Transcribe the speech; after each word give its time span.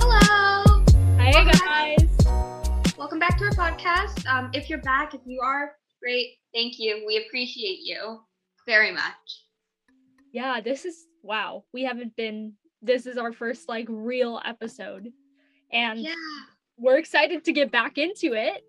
Hello. 0.00 0.82
Hey 1.18 1.30
Welcome 1.32 1.60
guys. 1.64 2.96
Welcome 2.96 3.18
back 3.20 3.38
to 3.38 3.44
our 3.44 3.50
podcast. 3.52 4.26
Um, 4.26 4.50
if 4.52 4.68
you're 4.68 4.80
back, 4.82 5.14
if 5.14 5.20
you 5.24 5.40
are, 5.44 5.72
great. 6.02 6.30
Thank 6.52 6.78
you. 6.78 7.04
We 7.06 7.24
appreciate 7.26 7.78
you 7.82 8.20
very 8.66 8.90
much. 8.92 9.44
Yeah, 10.32 10.60
this 10.60 10.84
is 10.84 11.06
wow. 11.22 11.64
We 11.72 11.84
haven't 11.84 12.16
been 12.16 12.54
this 12.82 13.06
is 13.06 13.16
our 13.16 13.32
first 13.32 13.68
like 13.68 13.86
real 13.88 14.40
episode. 14.44 15.12
And 15.72 16.00
Yeah. 16.00 16.14
we're 16.76 16.98
excited 16.98 17.44
to 17.44 17.52
get 17.52 17.70
back 17.70 17.98
into 17.98 18.32
it. 18.34 18.64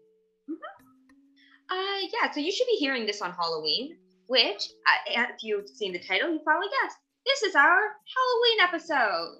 Uh, 1.69 1.99
yeah. 2.13 2.31
So 2.31 2.39
you 2.39 2.51
should 2.51 2.67
be 2.67 2.77
hearing 2.77 3.05
this 3.05 3.21
on 3.21 3.31
Halloween, 3.31 3.97
which, 4.27 4.69
uh, 4.87 5.11
if 5.31 5.43
you've 5.43 5.67
seen 5.69 5.93
the 5.93 5.99
title, 5.99 6.31
you 6.31 6.39
probably 6.43 6.67
guessed. 6.81 6.97
This 7.25 7.43
is 7.43 7.55
our 7.55 7.63
Halloween 8.15 8.59
episode. 8.61 9.37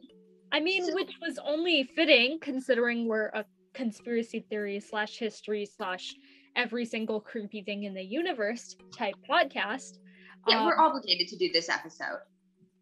I 0.51 0.59
mean, 0.59 0.85
So- 0.85 0.93
which 0.95 1.13
was 1.21 1.37
only 1.39 1.83
fitting 1.95 2.39
considering 2.39 3.07
we're 3.07 3.27
a 3.27 3.45
conspiracy 3.73 4.41
theory 4.49 4.79
slash 4.79 5.17
history 5.17 5.65
slash 5.65 6.13
every 6.55 6.85
single 6.85 7.21
creepy 7.21 7.61
thing 7.63 7.83
in 7.83 7.93
the 7.93 8.03
universe 8.03 8.75
type 8.91 9.15
podcast. 9.29 9.99
Yeah, 10.47 10.65
we're 10.65 10.73
Um, 10.79 10.87
obligated 10.91 11.27
to 11.29 11.37
do 11.37 11.51
this 11.51 11.69
episode. 11.69 12.19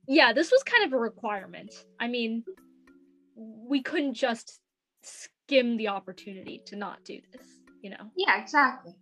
yeah, 0.07 0.31
this 0.33 0.51
was 0.51 0.63
kind 0.63 0.83
of 0.85 0.93
a 0.93 0.97
requirement. 0.97 1.73
I 1.99 2.07
mean, 2.07 2.43
we 3.35 3.81
couldn't 3.83 4.13
just 4.13 4.61
skim 5.03 5.77
the 5.77 5.89
opportunity 5.89 6.59
to 6.67 6.75
not 6.75 7.03
do 7.03 7.19
this, 7.33 7.61
you 7.81 7.89
know? 7.89 8.09
Yeah, 8.15 8.41
exactly. 8.41 8.95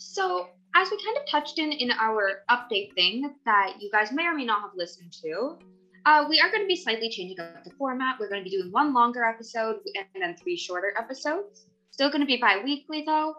So, 0.00 0.48
as 0.74 0.90
we 0.90 0.96
kind 1.04 1.18
of 1.18 1.26
touched 1.26 1.58
in 1.58 1.72
in 1.72 1.90
our 1.90 2.42
update 2.50 2.94
thing 2.94 3.34
that 3.44 3.74
you 3.80 3.90
guys 3.90 4.12
may 4.12 4.24
or 4.24 4.34
may 4.34 4.46
not 4.46 4.62
have 4.62 4.70
listened 4.74 5.12
to, 5.22 5.58
uh, 6.06 6.24
we 6.26 6.40
are 6.40 6.50
going 6.50 6.62
to 6.62 6.66
be 6.66 6.74
slightly 6.74 7.10
changing 7.10 7.38
up 7.38 7.62
the 7.64 7.70
format. 7.72 8.18
We're 8.18 8.30
going 8.30 8.42
to 8.42 8.48
be 8.48 8.56
doing 8.56 8.72
one 8.72 8.94
longer 8.94 9.22
episode 9.24 9.76
and 9.94 10.06
then 10.22 10.36
three 10.42 10.56
shorter 10.56 10.94
episodes. 10.98 11.66
Still 11.90 12.08
going 12.08 12.22
to 12.22 12.26
be 12.26 12.38
bi 12.38 12.62
weekly 12.64 13.04
though. 13.06 13.34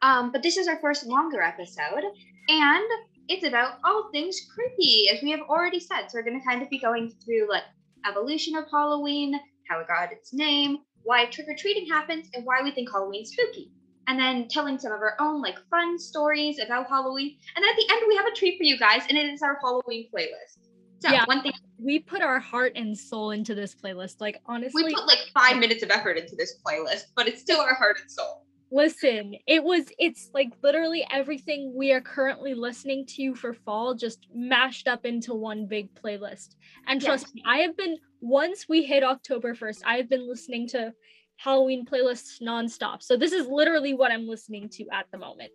Um, 0.00 0.32
but 0.32 0.42
this 0.42 0.56
is 0.56 0.68
our 0.68 0.80
first 0.80 1.04
longer 1.04 1.42
episode, 1.42 2.04
and 2.48 2.90
it's 3.28 3.46
about 3.46 3.78
all 3.84 4.08
things 4.10 4.40
creepy, 4.54 5.10
as 5.12 5.20
we 5.22 5.30
have 5.32 5.42
already 5.50 5.80
said. 5.80 6.06
So, 6.08 6.16
we're 6.16 6.24
going 6.24 6.40
to 6.40 6.46
kind 6.46 6.62
of 6.62 6.70
be 6.70 6.78
going 6.78 7.12
through 7.22 7.50
like 7.50 7.64
evolution 8.08 8.56
of 8.56 8.64
Halloween, 8.70 9.38
how 9.68 9.80
it 9.80 9.86
got 9.86 10.12
its 10.12 10.32
name, 10.32 10.78
why 11.02 11.26
trick 11.26 11.46
or 11.46 11.54
treating 11.54 11.86
happens, 11.86 12.30
and 12.32 12.46
why 12.46 12.62
we 12.62 12.70
think 12.70 12.90
Halloween's 12.90 13.32
spooky 13.32 13.70
and 14.08 14.18
then 14.18 14.48
telling 14.48 14.78
some 14.78 14.92
of 14.92 15.00
our 15.00 15.14
own 15.20 15.42
like 15.42 15.56
fun 15.70 15.98
stories 15.98 16.58
about 16.64 16.88
Halloween. 16.88 17.36
And 17.54 17.62
then 17.64 17.70
at 17.70 17.76
the 17.76 17.86
end, 17.92 18.02
we 18.08 18.16
have 18.16 18.26
a 18.26 18.32
treat 18.34 18.56
for 18.58 18.64
you 18.64 18.78
guys, 18.78 19.02
and 19.08 19.18
it 19.18 19.26
is 19.32 19.42
our 19.42 19.58
Halloween 19.60 20.08
playlist. 20.14 20.58
So 21.02 21.12
Yeah. 21.12 21.24
one 21.26 21.42
thing 21.42 21.52
We 21.78 21.98
put 21.98 22.22
our 22.22 22.40
heart 22.40 22.72
and 22.76 22.96
soul 22.96 23.32
into 23.32 23.54
this 23.54 23.74
playlist. 23.74 24.14
Like 24.20 24.40
honestly, 24.46 24.82
we 24.82 24.94
put 24.94 25.06
like 25.06 25.18
five 25.34 25.58
minutes 25.58 25.82
of 25.82 25.90
effort 25.90 26.16
into 26.16 26.34
this 26.36 26.58
playlist, 26.66 27.02
but 27.14 27.28
it's 27.28 27.40
still 27.42 27.60
our 27.60 27.74
heart 27.74 27.98
and 28.00 28.10
soul. 28.10 28.44
listen, 28.72 29.34
it 29.46 29.62
was 29.62 29.84
it's 29.98 30.28
like 30.34 30.48
literally 30.62 31.06
everything 31.12 31.72
we 31.76 31.92
are 31.92 32.00
currently 32.00 32.54
listening 32.54 33.04
to 33.06 33.34
for 33.34 33.52
fall 33.54 33.94
just 33.94 34.26
mashed 34.34 34.88
up 34.88 35.04
into 35.04 35.34
one 35.34 35.66
big 35.66 35.88
playlist. 35.94 36.54
And 36.86 37.00
trust 37.00 37.26
Yes. 37.26 37.34
me, 37.34 37.42
I 37.46 37.58
have 37.58 37.76
been 37.76 37.98
once 38.20 38.66
we 38.68 38.82
hit 38.82 39.04
October 39.04 39.54
1st, 39.54 39.82
I 39.84 39.98
have 39.98 40.08
been 40.08 40.26
listening 40.26 40.66
to 40.68 40.92
Halloween 41.36 41.84
playlists 41.84 42.40
nonstop. 42.42 43.02
So 43.02 43.16
this 43.16 43.32
is 43.32 43.46
literally 43.46 43.94
what 43.94 44.10
I'm 44.10 44.26
listening 44.28 44.68
to 44.70 44.86
at 44.92 45.06
the 45.12 45.18
moment. 45.18 45.50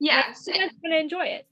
Yeah, 0.00 0.32
So 0.32 0.50
You 0.50 0.58
same. 0.58 0.68
guys 0.68 0.76
are 0.76 0.80
gonna 0.88 1.00
enjoy 1.00 1.26
it. 1.26 1.46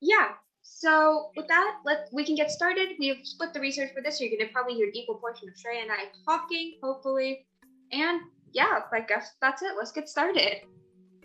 yeah. 0.00 0.34
So 0.64 1.30
with 1.36 1.48
that, 1.48 1.78
let 1.84 2.08
we 2.12 2.24
can 2.24 2.36
get 2.36 2.48
started. 2.50 2.90
We 3.00 3.08
have 3.08 3.16
split 3.24 3.52
the 3.52 3.58
research 3.60 3.90
for 3.92 4.00
this. 4.00 4.18
So 4.18 4.24
you're 4.24 4.38
gonna 4.38 4.50
probably 4.52 4.74
hear 4.74 4.86
an 4.86 4.96
equal 4.96 5.16
portion 5.16 5.48
of 5.48 5.54
Shrey 5.56 5.82
and 5.82 5.90
I 5.90 6.04
talking, 6.24 6.78
hopefully. 6.82 7.46
And 7.90 8.20
yeah, 8.52 8.80
I 8.92 9.00
guess 9.00 9.32
that's 9.40 9.62
it. 9.62 9.72
Let's 9.76 9.90
get 9.90 10.08
started. 10.08 10.58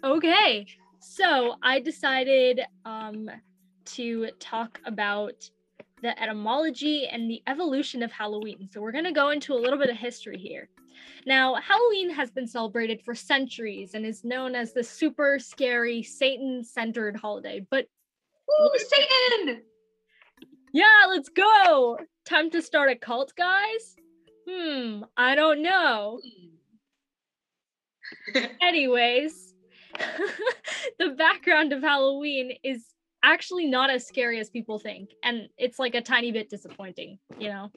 Okay. 0.03 0.65
So 0.99 1.55
I 1.61 1.79
decided 1.79 2.61
um 2.85 3.29
to 3.85 4.29
talk 4.39 4.81
about 4.85 5.49
the 6.01 6.19
etymology 6.21 7.07
and 7.07 7.29
the 7.29 7.41
evolution 7.47 8.03
of 8.03 8.11
Halloween. 8.11 8.69
So 8.71 8.81
we're 8.81 8.91
going 8.91 9.05
to 9.05 9.11
go 9.11 9.29
into 9.29 9.53
a 9.53 9.55
little 9.55 9.79
bit 9.79 9.89
of 9.89 9.95
history 9.97 10.37
here. 10.37 10.69
Now, 11.25 11.55
Halloween 11.55 12.09
has 12.11 12.31
been 12.31 12.47
celebrated 12.47 13.01
for 13.01 13.13
centuries 13.13 13.93
and 13.93 14.05
is 14.05 14.23
known 14.23 14.55
as 14.55 14.73
the 14.73 14.83
super 14.83 15.39
scary 15.39 16.01
Satan-centered 16.03 17.17
holiday. 17.17 17.65
But 17.69 17.87
Woo, 18.47 18.69
Satan! 18.77 19.61
yeah, 20.73 21.05
let's 21.09 21.29
go. 21.29 21.99
Time 22.25 22.49
to 22.51 22.61
start 22.61 22.89
a 22.89 22.95
cult, 22.95 23.33
guys? 23.35 23.95
Hmm, 24.49 25.03
I 25.17 25.35
don't 25.35 25.61
know. 25.61 26.19
Anyways, 28.61 29.53
the 30.99 31.09
background 31.09 31.73
of 31.73 31.81
Halloween 31.81 32.53
is 32.63 32.85
actually 33.23 33.67
not 33.67 33.89
as 33.89 34.07
scary 34.07 34.39
as 34.39 34.49
people 34.49 34.79
think, 34.79 35.09
and 35.23 35.49
it's 35.57 35.79
like 35.79 35.95
a 35.95 36.01
tiny 36.01 36.31
bit 36.31 36.49
disappointing, 36.49 37.19
you 37.37 37.49
know? 37.49 37.71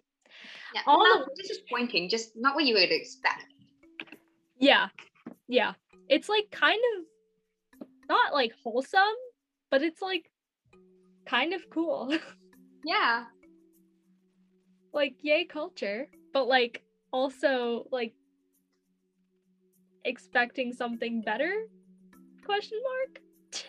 Yeah, 0.75 0.83
All 0.87 1.05
not 1.05 1.29
disappointing, 1.37 2.09
just 2.09 2.33
not 2.37 2.55
what 2.55 2.65
you 2.65 2.75
would 2.75 2.93
expect. 2.93 3.45
Yeah, 4.59 4.89
yeah. 5.49 5.75
It's 6.09 6.29
like 6.29 6.51
kind 6.51 6.81
of 6.97 7.05
not 8.09 8.33
like 8.33 8.53
wholesome, 8.63 9.01
but 9.71 9.83
it's 9.83 10.03
like 10.03 10.31
kind 11.27 11.55
of 11.55 11.63
cool. 11.71 12.13
Yeah. 12.83 13.25
like, 14.95 15.17
yay, 15.21 15.45
culture, 15.45 16.09
but 16.33 16.49
like 16.49 16.83
also 17.13 17.87
like 17.93 18.15
expecting 20.05 20.73
something 20.73 21.23
better? 21.23 21.53
Question 22.45 22.79
mark? 22.83 23.21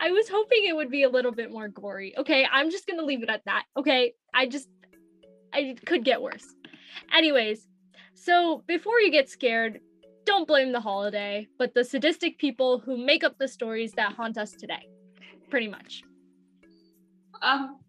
I 0.00 0.10
was 0.12 0.28
hoping 0.28 0.64
it 0.66 0.74
would 0.74 0.90
be 0.90 1.02
a 1.02 1.08
little 1.10 1.32
bit 1.32 1.50
more 1.52 1.68
gory. 1.68 2.16
Okay, 2.16 2.46
I'm 2.50 2.70
just 2.70 2.86
gonna 2.86 3.04
leave 3.04 3.22
it 3.22 3.28
at 3.28 3.44
that. 3.44 3.64
Okay, 3.76 4.14
I 4.32 4.46
just, 4.46 4.68
I 5.52 5.76
could 5.84 6.04
get 6.04 6.22
worse. 6.22 6.46
Anyways, 7.14 7.66
so 8.14 8.62
before 8.66 9.00
you 9.00 9.10
get 9.10 9.28
scared, 9.28 9.80
don't 10.24 10.46
blame 10.46 10.72
the 10.72 10.80
holiday, 10.80 11.48
but 11.58 11.74
the 11.74 11.84
sadistic 11.84 12.38
people 12.38 12.78
who 12.78 12.96
make 12.96 13.24
up 13.24 13.38
the 13.38 13.48
stories 13.48 13.92
that 13.92 14.12
haunt 14.12 14.38
us 14.38 14.52
today. 14.52 14.86
Pretty 15.48 15.68
much. 15.68 16.02
Um, 17.42 17.80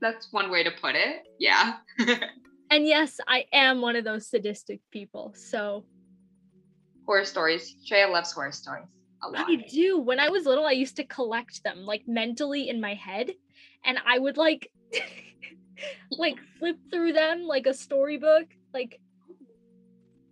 that's 0.00 0.32
one 0.32 0.50
way 0.50 0.62
to 0.62 0.70
put 0.70 0.94
it. 0.94 1.22
Yeah. 1.38 1.78
And 2.72 2.86
yes, 2.86 3.20
I 3.28 3.44
am 3.52 3.82
one 3.82 3.96
of 3.96 4.04
those 4.04 4.26
sadistic 4.26 4.80
people. 4.90 5.34
So 5.36 5.84
horror 7.04 7.26
stories. 7.26 7.76
Shreya 7.86 8.10
loves 8.10 8.32
horror 8.32 8.50
stories 8.50 8.86
a 9.22 9.28
lot. 9.28 9.44
I 9.46 9.56
do. 9.56 9.98
When 9.98 10.18
I 10.18 10.30
was 10.30 10.46
little, 10.46 10.64
I 10.64 10.70
used 10.72 10.96
to 10.96 11.04
collect 11.04 11.62
them 11.64 11.84
like 11.84 12.04
mentally 12.06 12.70
in 12.70 12.80
my 12.80 12.94
head, 12.94 13.32
and 13.84 13.98
I 14.06 14.18
would 14.18 14.38
like 14.38 14.72
like 16.10 16.38
flip 16.58 16.76
through 16.90 17.12
them 17.12 17.42
like 17.42 17.66
a 17.66 17.74
storybook. 17.74 18.46
Like, 18.72 19.00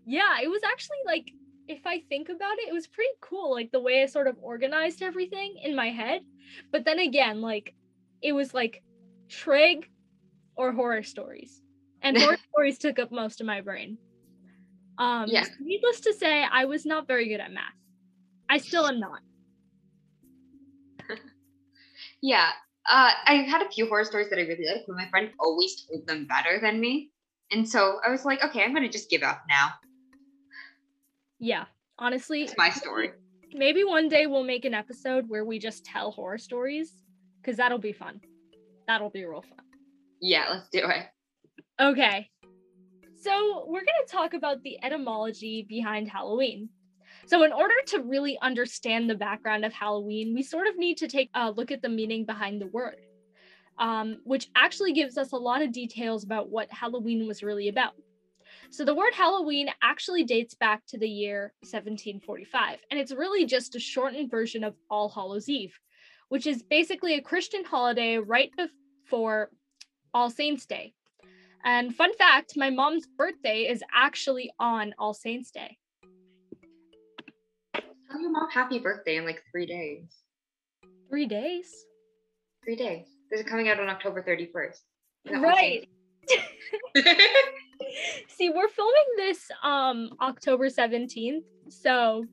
yeah, 0.07 0.41
it 0.43 0.49
was 0.49 0.63
actually 0.65 0.99
like 1.07 1.31
if 1.69 1.87
I 1.87 2.01
think 2.09 2.29
about 2.29 2.59
it, 2.59 2.69
it 2.69 2.73
was 2.73 2.87
pretty 2.87 3.13
cool. 3.21 3.53
Like 3.53 3.71
the 3.71 3.81
way 3.81 4.03
I 4.03 4.07
sort 4.07 4.27
of 4.27 4.37
organized 4.43 5.03
everything 5.03 5.57
in 5.63 5.77
my 5.77 5.91
head. 5.91 6.23
But 6.73 6.85
then 6.85 6.99
again, 6.99 7.41
like 7.41 7.75
it 8.23 8.33
was 8.33 8.53
like 8.53 8.83
trig 9.29 9.89
or 10.57 10.73
horror 10.73 11.03
stories, 11.03 11.63
and 12.03 12.19
horror 12.19 12.39
stories 12.53 12.79
took 12.79 12.99
up 12.99 13.13
most 13.13 13.41
of 13.41 13.47
my 13.47 13.61
brain. 13.61 13.99
Um, 14.99 15.27
Yeah. 15.29 15.45
Needless 15.61 16.01
to 16.01 16.13
say, 16.13 16.45
I 16.51 16.67
was 16.67 16.85
not 16.85 17.07
very 17.07 17.29
good 17.29 17.41
at 17.41 17.53
math. 17.53 17.73
I 18.49 18.59
still 18.59 18.87
am 18.87 19.01
not. 19.01 19.21
Yeah. 22.23 22.51
Uh, 22.91 23.13
I 23.27 23.35
had 23.49 23.63
a 23.63 23.71
few 23.71 23.87
horror 23.87 24.05
stories 24.05 24.29
that 24.31 24.39
I 24.39 24.43
really 24.43 24.67
liked, 24.67 24.87
but 24.89 24.97
my 24.97 25.09
friend 25.11 25.31
always 25.39 25.85
told 25.87 26.07
them 26.09 26.27
better 26.27 26.59
than 26.61 26.81
me. 26.81 27.11
And 27.53 27.69
so 27.69 28.01
I 28.05 28.11
was 28.11 28.25
like, 28.25 28.43
okay, 28.45 28.65
I'm 28.65 28.73
going 28.75 28.83
to 28.85 28.91
just 28.93 29.09
give 29.09 29.23
up 29.23 29.43
now. 29.49 29.69
Yeah, 31.39 31.65
honestly, 31.99 32.43
It's 32.43 32.55
my 32.59 32.71
story. 32.71 33.13
maybe 33.55 33.85
one 33.85 34.09
day 34.09 34.27
we'll 34.27 34.45
make 34.45 34.65
an 34.65 34.75
episode 34.75 35.25
where 35.29 35.45
we 35.45 35.59
just 35.59 35.85
tell 35.85 36.11
horror 36.11 36.39
stories 36.39 36.93
because 37.41 37.57
that'll 37.57 37.79
be 37.79 37.93
fun. 37.93 38.21
That'll 38.87 39.11
be 39.11 39.25
real 39.25 39.43
fun. 39.43 39.65
Yeah, 40.21 40.47
let's 40.51 40.69
do 40.69 40.81
it. 40.81 41.07
Okay. 41.81 42.29
So, 43.23 43.65
we're 43.67 43.81
going 43.85 44.07
to 44.07 44.13
talk 44.13 44.35
about 44.35 44.63
the 44.63 44.83
etymology 44.83 45.65
behind 45.69 46.09
Halloween. 46.09 46.71
So, 47.31 47.45
in 47.45 47.53
order 47.53 47.77
to 47.87 48.01
really 48.01 48.37
understand 48.43 49.09
the 49.09 49.15
background 49.15 49.65
of 49.65 49.73
Halloween, 49.73 50.35
we 50.35 50.43
sort 50.43 50.67
of 50.67 50.77
need 50.77 50.97
to 50.97 51.07
take 51.07 51.31
a 51.33 51.53
look 51.53 51.71
at 51.71 51.81
the 51.81 51.89
meaning 51.89 52.25
behind 52.25 52.61
the 52.61 52.67
word, 52.67 52.97
um, 53.79 54.17
which 54.25 54.49
actually 54.57 54.93
gives 54.95 55.17
us 55.17 55.31
a 55.31 55.37
lot 55.37 55.63
of 55.63 55.71
details 55.71 56.25
about 56.25 56.51
what 56.51 56.73
Halloween 56.73 57.29
was 57.29 57.45
really 57.45 57.69
about. 57.69 57.93
So 58.71 58.85
the 58.85 58.97
word 58.97 59.15
Halloween 59.15 59.69
actually 59.81 60.25
dates 60.25 60.57
back 60.57 60.85
to 60.87 60.99
the 60.99 61.09
year 61.09 61.53
1745, 61.61 62.81
and 62.91 62.99
it's 62.99 63.13
really 63.13 63.47
just 63.47 63.77
a 63.77 63.79
shortened 63.79 64.29
version 64.29 64.65
of 64.65 64.75
All 64.91 65.09
Hallows 65.09 65.49
Eve, 65.49 65.79
which 66.31 66.49
is 66.49 66.65
basically 66.65 67.15
a 67.15 67.23
Christian 67.23 67.63
holiday 67.63 68.17
right 68.17 68.51
before 69.05 69.51
All 70.13 70.31
Saints' 70.31 70.67
Day. 70.67 70.95
And 71.65 71.95
fun 71.95 72.13
fact 72.17 72.55
my 72.57 72.71
mom's 72.71 73.07
birthday 73.07 73.69
is 73.69 73.85
actually 73.95 74.51
on 74.59 74.97
All 74.99 75.15
Saints' 75.15 75.53
Day. 75.53 75.77
Tell 78.11 78.21
your 78.21 78.31
mom 78.31 78.51
happy 78.51 78.81
birthday 78.81 79.17
in 79.17 79.25
like 79.25 79.43
three 79.53 79.67
days. 79.67 80.09
Three 81.09 81.27
days? 81.27 81.87
Three 82.65 82.75
days. 82.75 83.07
This 83.31 83.41
is 83.41 83.47
coming 83.47 83.69
out 83.69 83.79
on 83.79 83.89
October 83.89 84.23
31st. 84.23 84.79
Right. 85.41 85.89
See, 88.29 88.51
we're 88.51 88.69
filming 88.69 89.05
this 89.17 89.51
um 89.63 90.11
October 90.21 90.69
17th, 90.69 91.45
so 91.69 92.27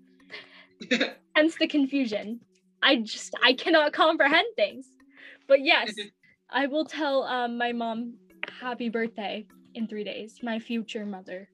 hence 1.35 1.55
the 1.59 1.67
confusion. 1.67 2.41
I 2.81 2.97
just 2.97 3.35
I 3.43 3.53
cannot 3.53 3.93
comprehend 3.93 4.47
things. 4.55 4.87
But 5.47 5.63
yes, 5.63 5.93
I 6.49 6.65
will 6.67 6.85
tell 6.85 7.23
um 7.23 7.57
my 7.57 7.71
mom 7.71 8.15
happy 8.59 8.89
birthday 8.89 9.45
in 9.75 9.87
3 9.87 10.03
days, 10.03 10.39
my 10.41 10.57
future 10.57 11.05
mother. 11.05 11.49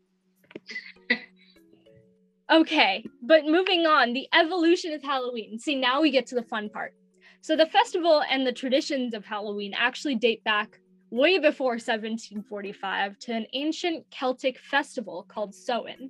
Okay, 2.51 3.05
but 3.21 3.45
moving 3.45 3.85
on, 3.85 4.13
the 4.13 4.27
evolution 4.33 4.93
of 4.93 5.03
Halloween. 5.03 5.59
See, 5.59 5.75
now 5.75 6.01
we 6.01 6.11
get 6.11 6.27
to 6.27 6.35
the 6.35 6.43
fun 6.43 6.69
part. 6.69 6.93
So 7.41 7.55
the 7.55 7.65
festival 7.65 8.23
and 8.29 8.47
the 8.47 8.53
traditions 8.53 9.13
of 9.13 9.25
Halloween 9.25 9.73
actually 9.75 10.15
date 10.15 10.43
back 10.43 10.79
way 11.11 11.37
before 11.37 11.73
1745 11.73 13.19
to 13.19 13.33
an 13.33 13.45
ancient 13.53 14.05
Celtic 14.09 14.57
festival 14.59 15.25
called 15.27 15.53
Samhain. 15.53 16.09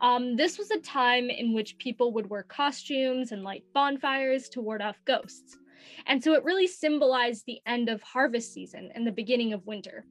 Um, 0.00 0.36
this 0.36 0.58
was 0.58 0.70
a 0.70 0.80
time 0.80 1.28
in 1.28 1.52
which 1.52 1.76
people 1.76 2.12
would 2.14 2.30
wear 2.30 2.42
costumes 2.42 3.32
and 3.32 3.42
light 3.42 3.64
bonfires 3.74 4.48
to 4.50 4.62
ward 4.62 4.80
off 4.80 4.96
ghosts. 5.04 5.58
And 6.06 6.22
so 6.22 6.32
it 6.32 6.44
really 6.44 6.66
symbolized 6.66 7.44
the 7.46 7.60
end 7.66 7.88
of 7.88 8.02
harvest 8.02 8.52
season 8.52 8.90
and 8.94 9.06
the 9.06 9.12
beginning 9.12 9.52
of 9.52 9.66
winter. 9.66 10.06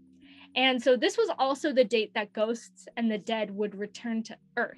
And 0.55 0.81
so 0.81 0.95
this 0.95 1.17
was 1.17 1.31
also 1.39 1.73
the 1.73 1.83
date 1.83 2.11
that 2.13 2.33
ghosts 2.33 2.87
and 2.97 3.09
the 3.09 3.17
dead 3.17 3.49
would 3.51 3.75
return 3.75 4.23
to 4.23 4.37
Earth. 4.57 4.77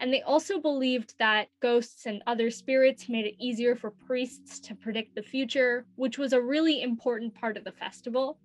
And 0.00 0.12
they 0.12 0.22
also 0.22 0.60
believed 0.60 1.14
that 1.18 1.48
ghosts 1.60 2.06
and 2.06 2.22
other 2.26 2.50
spirits 2.50 3.08
made 3.08 3.26
it 3.26 3.34
easier 3.38 3.74
for 3.74 3.90
priests 3.90 4.60
to 4.60 4.74
predict 4.74 5.14
the 5.14 5.22
future, 5.22 5.86
which 5.96 6.18
was 6.18 6.32
a 6.32 6.40
really 6.40 6.82
important 6.82 7.34
part 7.34 7.56
of 7.56 7.64
the 7.64 7.72
festival. 7.72 8.38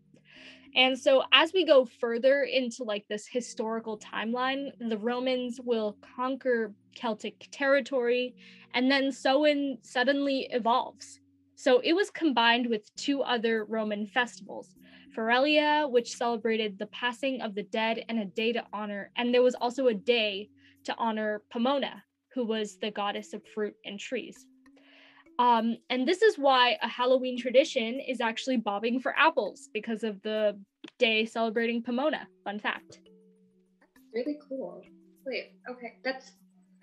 And 0.76 0.98
so 0.98 1.24
as 1.32 1.54
we 1.54 1.66
go 1.66 1.86
further 1.86 2.44
into 2.44 2.84
like 2.84 3.06
this 3.08 3.28
historical 3.28 4.00
timeline, 4.00 4.72
the 4.80 4.98
Romans 4.98 5.60
will 5.64 5.98
conquer 6.16 6.74
Celtic 6.96 7.48
territory 7.52 8.36
and 8.74 8.90
then 8.90 9.12
Samhain 9.12 9.78
suddenly 9.84 10.48
evolves. 10.52 11.20
So 11.56 11.80
it 11.80 11.94
was 11.94 12.10
combined 12.10 12.68
with 12.68 12.94
two 12.96 13.22
other 13.22 13.66
Roman 13.66 14.08
festivals, 14.08 14.76
Feralia, 15.16 15.90
which 15.90 16.16
celebrated 16.16 16.80
the 16.80 16.88
passing 16.88 17.42
of 17.42 17.54
the 17.54 17.64
dead 17.64 18.04
and 18.10 18.20
a 18.20 18.26
day 18.26 18.52
to 18.54 18.66
honor, 18.74 19.12
and 19.16 19.34
there 19.34 19.44
was 19.44 19.56
also 19.56 19.88
a 19.88 19.94
day 19.94 20.50
to 20.86 20.96
honor 20.98 21.42
Pomona, 21.52 22.04
who 22.34 22.46
was 22.46 22.78
the 22.82 22.92
goddess 22.92 23.34
of 23.34 23.42
fruit 23.54 23.76
and 23.86 24.00
trees. 24.00 24.46
Um, 25.40 25.78
and 25.90 26.08
this 26.08 26.22
is 26.22 26.38
why 26.38 26.78
a 26.82 26.88
Halloween 26.88 27.40
tradition 27.40 28.00
is 28.00 28.22
actually 28.22 28.58
bobbing 28.58 29.00
for 29.00 29.16
apples 29.18 29.70
because 29.74 30.04
of 30.04 30.22
the 30.22 30.60
day 31.00 31.26
celebrating 31.26 31.82
Pomona. 31.82 32.28
Fun 32.44 32.60
fact. 32.60 33.00
That's 33.82 34.06
really 34.14 34.38
cool. 34.48 34.82
Wait, 35.26 35.54
okay, 35.70 35.94
that's 36.04 36.34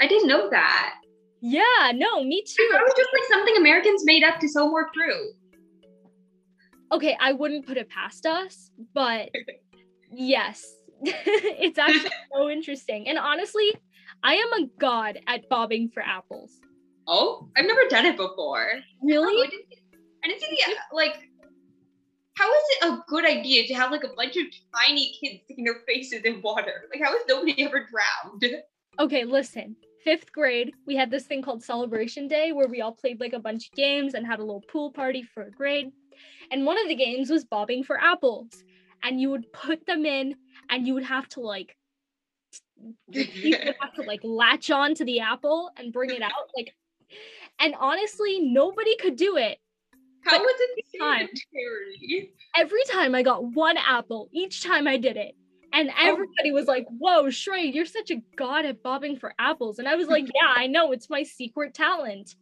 I 0.00 0.06
didn't 0.06 0.28
know 0.28 0.48
that. 0.50 0.96
Yeah, 1.42 1.92
no, 1.94 2.24
me 2.24 2.42
too. 2.42 2.68
That 2.72 2.82
was 2.82 2.92
just 2.96 3.10
like 3.12 3.22
something 3.30 3.56
Americans 3.56 4.02
made 4.04 4.24
up 4.24 4.40
to 4.40 4.48
sell 4.48 4.68
more 4.70 4.90
fruit. 4.94 5.32
Okay, 6.92 7.16
I 7.20 7.32
wouldn't 7.32 7.66
put 7.66 7.76
it 7.76 7.88
past 7.88 8.26
us, 8.26 8.70
but 8.94 9.30
yes, 10.12 10.64
it's 11.02 11.78
actually 11.78 12.10
so 12.34 12.50
interesting. 12.50 13.08
And 13.08 13.18
honestly, 13.18 13.72
I 14.22 14.34
am 14.34 14.64
a 14.64 14.66
god 14.78 15.18
at 15.26 15.48
bobbing 15.48 15.88
for 15.88 16.02
apples. 16.02 16.60
Oh, 17.06 17.48
I've 17.56 17.66
never 17.66 17.88
done 17.88 18.06
it 18.06 18.16
before. 18.16 18.66
Really? 19.02 19.34
Oh, 19.36 19.42
I, 19.42 19.50
didn't, 19.50 19.66
I 20.24 20.28
didn't 20.28 20.40
see 20.40 20.58
the 20.66 20.72
uh, 20.72 20.76
like. 20.92 21.28
How 22.36 22.48
is 22.48 22.64
it 22.70 22.84
a 22.88 23.04
good 23.06 23.24
idea 23.26 23.66
to 23.66 23.74
have 23.74 23.90
like 23.90 24.04
a 24.04 24.14
bunch 24.16 24.36
of 24.36 24.46
tiny 24.74 25.12
kids 25.20 25.42
sticking 25.44 25.64
their 25.64 25.80
faces 25.86 26.22
in 26.24 26.40
water? 26.40 26.88
Like, 26.92 27.02
how 27.02 27.12
has 27.12 27.22
nobody 27.28 27.62
ever 27.62 27.86
drowned? 27.90 28.62
Okay, 28.98 29.24
listen. 29.24 29.76
Fifth 30.04 30.32
grade, 30.32 30.72
we 30.86 30.96
had 30.96 31.10
this 31.10 31.24
thing 31.24 31.42
called 31.42 31.62
Celebration 31.62 32.28
Day 32.28 32.52
where 32.52 32.68
we 32.68 32.80
all 32.80 32.92
played 32.92 33.20
like 33.20 33.34
a 33.34 33.38
bunch 33.38 33.66
of 33.68 33.72
games 33.72 34.14
and 34.14 34.26
had 34.26 34.38
a 34.38 34.44
little 34.44 34.62
pool 34.62 34.90
party 34.90 35.22
for 35.22 35.42
a 35.42 35.50
grade. 35.50 35.90
And 36.50 36.64
one 36.64 36.80
of 36.80 36.88
the 36.88 36.94
games 36.94 37.28
was 37.28 37.44
bobbing 37.44 37.84
for 37.84 38.00
apples. 38.00 38.64
And 39.02 39.20
you 39.20 39.30
would 39.30 39.52
put 39.52 39.86
them 39.86 40.06
in 40.06 40.36
and 40.70 40.86
you 40.86 40.94
would 40.94 41.04
have 41.04 41.28
to 41.30 41.40
like 41.40 41.76
would 43.08 43.26
have 43.80 43.94
to 43.94 44.02
like 44.02 44.20
latch 44.22 44.70
on 44.70 44.94
to 44.94 45.04
the 45.04 45.20
apple 45.20 45.70
and 45.76 45.92
bring 45.92 46.10
it 46.10 46.22
out. 46.22 46.32
Like 46.56 46.74
and 47.58 47.74
honestly, 47.78 48.40
nobody 48.40 48.96
could 48.96 49.16
do 49.16 49.36
it. 49.36 49.58
How 50.24 50.38
was 50.38 50.54
it 50.58 50.98
time? 51.00 51.28
Every 52.56 52.82
time 52.90 53.14
I 53.14 53.22
got 53.22 53.44
one 53.44 53.76
apple, 53.76 54.28
each 54.32 54.62
time 54.62 54.86
I 54.86 54.96
did 54.96 55.16
it. 55.16 55.34
And 55.72 55.88
Oh. 55.90 55.94
everybody 55.98 56.50
was 56.52 56.66
like, 56.66 56.86
Whoa, 56.98 57.24
Shrey, 57.26 57.72
you're 57.72 57.86
such 57.86 58.10
a 58.10 58.22
god 58.36 58.64
at 58.64 58.82
bobbing 58.82 59.16
for 59.18 59.34
apples. 59.38 59.78
And 59.78 59.86
I 59.88 59.94
was 59.94 60.08
like, 60.08 60.26
Yeah, 60.26 60.52
I 60.54 60.66
know, 60.66 60.92
it's 60.92 61.08
my 61.08 61.22
secret 61.22 61.74
talent. 61.74 62.34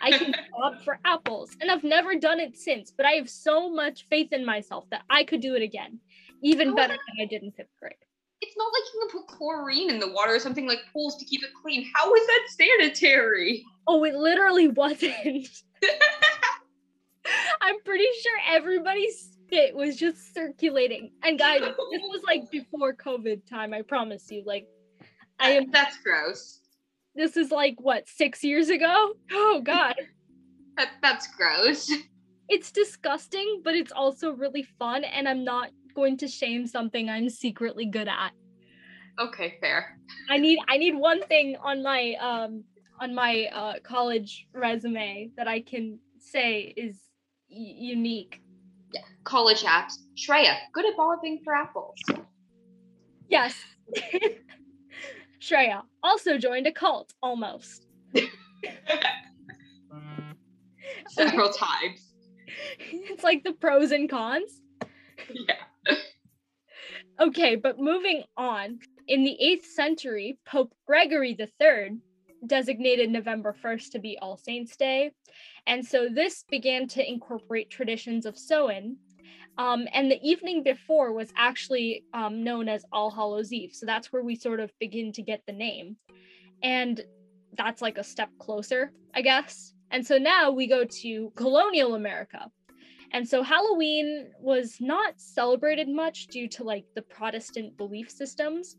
I 0.00 0.10
can 0.12 0.32
bob 0.56 0.82
for 0.84 0.98
apples. 1.04 1.50
And 1.60 1.70
I've 1.70 1.84
never 1.84 2.14
done 2.14 2.38
it 2.38 2.56
since, 2.56 2.92
but 2.96 3.06
I 3.06 3.12
have 3.12 3.28
so 3.28 3.70
much 3.70 4.06
faith 4.08 4.32
in 4.32 4.44
myself 4.44 4.84
that 4.90 5.02
I 5.10 5.24
could 5.24 5.40
do 5.40 5.54
it 5.54 5.62
again, 5.62 6.00
even 6.42 6.74
better 6.74 6.92
than 6.94 7.24
I 7.24 7.26
did 7.26 7.42
in 7.42 7.50
fifth 7.52 7.74
grade. 7.80 7.94
It's 8.40 8.56
not 8.56 8.70
like 8.72 8.82
you 8.92 9.08
can 9.08 9.20
put 9.20 9.28
chlorine 9.28 9.90
in 9.90 9.98
the 9.98 10.12
water 10.12 10.34
or 10.34 10.38
something 10.38 10.68
like 10.68 10.80
pools 10.92 11.16
to 11.18 11.24
keep 11.24 11.42
it 11.42 11.50
clean. 11.62 11.90
How 11.94 12.14
is 12.14 12.26
that 12.26 12.40
sanitary? 12.50 13.64
Oh, 13.86 14.04
it 14.04 14.14
literally 14.14 14.68
wasn't. 14.68 15.48
I'm 17.60 17.80
pretty 17.84 18.06
sure 18.22 18.38
everybody's 18.48 19.36
spit 19.46 19.74
was 19.74 19.96
just 19.96 20.34
circulating. 20.34 21.12
And 21.22 21.38
guys, 21.38 21.60
this 21.60 21.76
was 22.02 22.22
like 22.26 22.50
before 22.50 22.94
COVID 22.94 23.48
time, 23.48 23.72
I 23.72 23.82
promise 23.82 24.30
you. 24.30 24.42
Like 24.44 24.66
I 25.40 25.50
am 25.50 25.70
That's 25.70 25.98
gross. 26.02 26.60
this 27.14 27.36
is 27.36 27.50
like 27.50 27.76
what, 27.80 28.08
six 28.08 28.44
years 28.44 28.68
ago? 28.68 29.12
Oh 29.32 29.60
god. 29.64 29.96
That, 30.76 30.90
that's 31.02 31.26
gross. 31.28 31.90
It's 32.48 32.70
disgusting, 32.70 33.62
but 33.64 33.74
it's 33.74 33.92
also 33.92 34.30
really 34.30 34.62
fun, 34.78 35.02
and 35.04 35.28
I'm 35.28 35.42
not 35.42 35.70
going 35.96 36.16
to 36.18 36.28
shame 36.28 36.66
something 36.66 37.08
I'm 37.08 37.28
secretly 37.28 37.86
good 37.86 38.06
at. 38.06 38.30
Okay, 39.18 39.56
fair. 39.60 39.98
I 40.30 40.36
need 40.36 40.58
I 40.68 40.76
need 40.76 40.94
one 40.94 41.22
thing 41.26 41.56
on 41.60 41.82
my 41.82 42.14
um 42.20 42.64
on 43.00 43.14
my 43.14 43.46
uh 43.52 43.74
college 43.82 44.46
resume 44.52 45.30
that 45.36 45.48
I 45.48 45.60
can 45.62 45.98
say 46.20 46.74
is 46.76 46.96
y- 47.50 47.76
unique. 47.96 48.42
College 49.24 49.62
apps. 49.64 49.94
Shreya, 50.16 50.56
good 50.72 50.86
at 50.86 50.96
bobbing 50.96 51.40
for 51.42 51.54
apples. 51.54 51.98
Yes. 53.28 53.54
Shreya 55.40 55.82
also 56.02 56.38
joined 56.38 56.66
a 56.66 56.72
cult 56.72 57.14
almost. 57.22 57.86
Several 61.08 61.50
times. 61.50 62.12
it's 62.78 63.24
like 63.24 63.44
the 63.44 63.52
pros 63.52 63.90
and 63.92 64.08
cons. 64.08 64.60
Yeah. 65.30 65.54
Okay, 67.18 67.56
but 67.56 67.78
moving 67.78 68.24
on. 68.36 68.78
In 69.08 69.24
the 69.24 69.38
8th 69.42 69.64
century, 69.64 70.38
Pope 70.44 70.74
Gregory 70.86 71.34
III 71.38 71.96
designated 72.46 73.10
November 73.10 73.56
1st 73.64 73.92
to 73.92 73.98
be 73.98 74.18
All 74.20 74.36
Saints' 74.36 74.76
Day. 74.76 75.12
And 75.66 75.84
so 75.84 76.08
this 76.10 76.44
began 76.50 76.86
to 76.88 77.08
incorporate 77.08 77.70
traditions 77.70 78.26
of 78.26 78.36
Samhain. 78.36 78.98
Um, 79.56 79.86
and 79.94 80.10
the 80.10 80.20
evening 80.22 80.62
before 80.62 81.12
was 81.12 81.32
actually 81.36 82.04
um, 82.12 82.44
known 82.44 82.68
as 82.68 82.84
All 82.92 83.10
Hallows 83.10 83.50
Eve. 83.50 83.72
So 83.72 83.86
that's 83.86 84.12
where 84.12 84.22
we 84.22 84.36
sort 84.36 84.60
of 84.60 84.70
begin 84.78 85.12
to 85.12 85.22
get 85.22 85.40
the 85.46 85.54
name. 85.54 85.96
And 86.62 87.00
that's 87.56 87.80
like 87.80 87.96
a 87.96 88.04
step 88.04 88.28
closer, 88.38 88.92
I 89.14 89.22
guess. 89.22 89.72
And 89.90 90.06
so 90.06 90.18
now 90.18 90.50
we 90.50 90.66
go 90.66 90.84
to 90.84 91.32
colonial 91.34 91.94
America. 91.94 92.50
And 93.12 93.28
so 93.28 93.42
Halloween 93.42 94.30
was 94.40 94.76
not 94.80 95.20
celebrated 95.20 95.88
much 95.88 96.26
due 96.26 96.48
to 96.48 96.64
like 96.64 96.84
the 96.94 97.02
Protestant 97.02 97.76
belief 97.76 98.10
systems, 98.10 98.76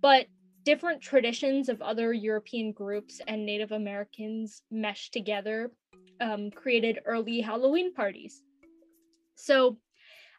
but 0.00 0.26
different 0.64 1.00
traditions 1.00 1.68
of 1.68 1.80
other 1.80 2.12
European 2.12 2.72
groups 2.72 3.20
and 3.26 3.46
Native 3.46 3.72
Americans 3.72 4.62
meshed 4.70 5.12
together, 5.12 5.70
um, 6.20 6.50
created 6.50 7.00
early 7.06 7.40
Halloween 7.40 7.94
parties. 7.94 8.42
So 9.36 9.78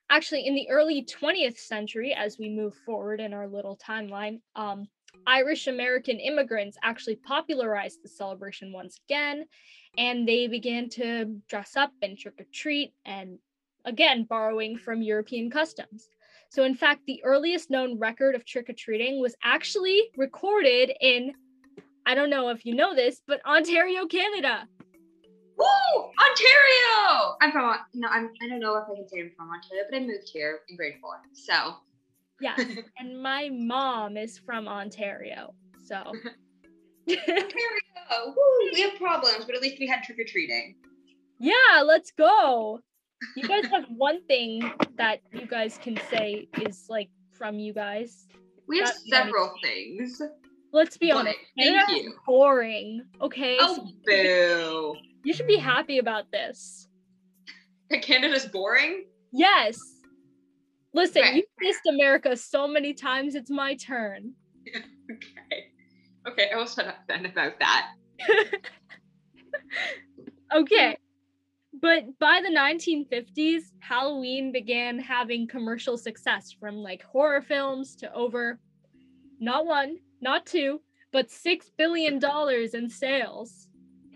actually 0.10 0.46
in 0.46 0.54
the 0.54 0.70
early 0.70 1.06
20th 1.06 1.58
century 1.58 2.14
as 2.14 2.38
we 2.38 2.50
move 2.50 2.76
forward 2.86 3.20
in 3.20 3.34
our 3.34 3.48
little 3.48 3.78
timeline 3.78 4.42
um, 4.56 4.86
irish 5.28 5.68
american 5.68 6.20
immigrants 6.20 6.78
actually 6.84 7.16
popularized 7.16 8.00
the 8.04 8.10
celebration 8.10 8.72
once 8.72 9.00
again 9.08 9.46
and 9.98 10.28
they 10.28 10.48
began 10.48 10.90
to 10.90 11.26
dress 11.48 11.76
up 11.76 11.92
and 12.02 12.18
trick 12.18 12.36
or 12.40 12.46
treat 12.54 12.94
and 13.06 13.38
again 13.86 14.24
borrowing 14.24 14.78
from 14.78 15.02
european 15.02 15.50
customs 15.50 16.10
so 16.50 16.64
in 16.64 16.76
fact 16.76 17.02
the 17.06 17.24
earliest 17.24 17.70
known 17.70 17.98
record 17.98 18.36
of 18.36 18.46
trick 18.46 18.70
or 18.70 18.74
treating 18.74 19.22
was 19.22 19.36
actually 19.44 20.02
recorded 20.18 20.92
in 21.02 21.34
i 22.06 22.16
don't 22.16 22.30
know 22.30 22.50
if 22.50 22.66
you 22.66 22.76
know 22.76 22.96
this 22.96 23.22
but 23.28 23.46
ontario 23.46 24.06
canada 24.06 24.68
Woo! 25.58 26.10
Ontario! 26.20 27.36
I'm 27.40 27.52
from 27.52 27.76
no, 27.94 28.08
I'm 28.08 28.32
I 28.42 28.48
don't 28.48 28.60
know 28.60 28.78
if 28.78 28.86
I 28.90 28.96
can 28.96 29.08
say 29.08 29.20
I'm 29.20 29.32
from 29.38 29.52
Ontario, 29.52 29.84
but 29.90 29.96
I 29.96 30.00
moved 30.00 30.30
here 30.34 30.62
in 30.70 30.76
grade 30.76 30.96
four. 31.00 31.22
So 31.34 31.76
yeah. 32.42 32.56
and 32.98 33.22
my 33.22 33.50
mom 33.52 34.18
is 34.18 34.38
from 34.38 34.68
Ontario. 34.68 35.54
So 35.86 35.96
Ontario! 37.10 37.50
Woo! 38.28 38.70
We 38.74 38.82
have 38.82 38.96
problems, 38.96 39.46
but 39.46 39.56
at 39.56 39.62
least 39.62 39.78
we 39.80 39.88
had 39.88 40.04
trick 40.04 40.20
or 40.20 40.26
treating. 40.28 40.76
Yeah, 41.40 41.82
let's 41.84 42.12
go. 42.12 42.80
You 43.36 43.48
guys 43.48 43.66
have 43.68 43.86
one 43.90 44.24
thing 44.26 44.72
that 44.98 45.22
you 45.32 45.46
guys 45.46 45.80
can 45.82 46.00
say 46.10 46.48
is 46.62 46.86
like 46.90 47.10
from 47.34 47.60
you 47.60 47.74
guys. 47.74 48.28
We 48.68 48.80
have 48.80 48.88
That's 48.88 49.10
several 49.10 49.54
things. 49.62 50.22
Let's 50.72 50.98
be 50.98 51.12
honest. 51.12 51.38
Thank 51.58 51.90
you. 51.90 52.14
Boring. 52.26 53.04
Okay. 53.22 53.58
Oh, 53.60 53.90
boo. 54.06 54.96
You 55.24 55.34
should 55.34 55.48
be 55.48 55.58
happy 55.58 55.98
about 55.98 56.32
this. 56.32 56.88
That 57.90 58.02
Canada's 58.02 58.46
boring? 58.46 59.06
Yes. 59.34 59.80
Listen, 60.94 61.24
okay. 61.24 61.36
you 61.38 61.44
missed 61.60 61.86
America 61.88 62.36
so 62.36 62.68
many 62.68 62.94
times, 62.94 63.36
it's 63.36 63.50
my 63.50 63.76
turn. 63.76 64.34
okay. 65.12 65.72
Okay, 66.28 66.50
I 66.54 66.58
will 66.58 66.68
shut 66.68 66.88
up 66.88 66.98
then 67.08 67.26
about 67.26 67.54
that. 67.60 67.92
okay. 70.54 70.98
But 71.82 72.20
by 72.20 72.42
the 72.44 72.56
1950s, 72.56 73.72
Halloween 73.80 74.52
began 74.52 75.00
having 75.00 75.48
commercial 75.48 75.98
success 75.98 76.52
from 76.52 76.76
like 76.76 77.02
horror 77.02 77.42
films 77.42 77.96
to 77.98 78.14
over 78.14 78.60
not 79.40 79.66
one, 79.66 79.98
not 80.22 80.46
two, 80.46 80.82
but 81.12 81.32
six 81.32 81.72
billion 81.78 82.20
dollars 82.20 82.76
in 82.76 82.90
sales. 82.90 83.68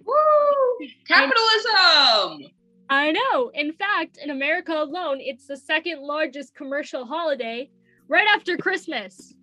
Woo! 0.06 0.88
Capitalism! 1.08 2.52
I 2.90 3.12
know. 3.12 3.52
In 3.54 3.74
fact, 3.74 4.18
in 4.18 4.30
America 4.30 4.74
alone, 4.74 5.18
it's 5.20 5.48
the 5.48 5.58
second 5.58 6.02
largest 6.02 6.54
commercial 6.56 7.06
holiday 7.06 7.70
right 8.08 8.28
after 8.28 8.58
Christmas. 8.58 9.34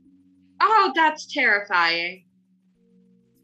Oh, 0.61 0.93
that's 0.95 1.27
terrifying. 1.33 2.25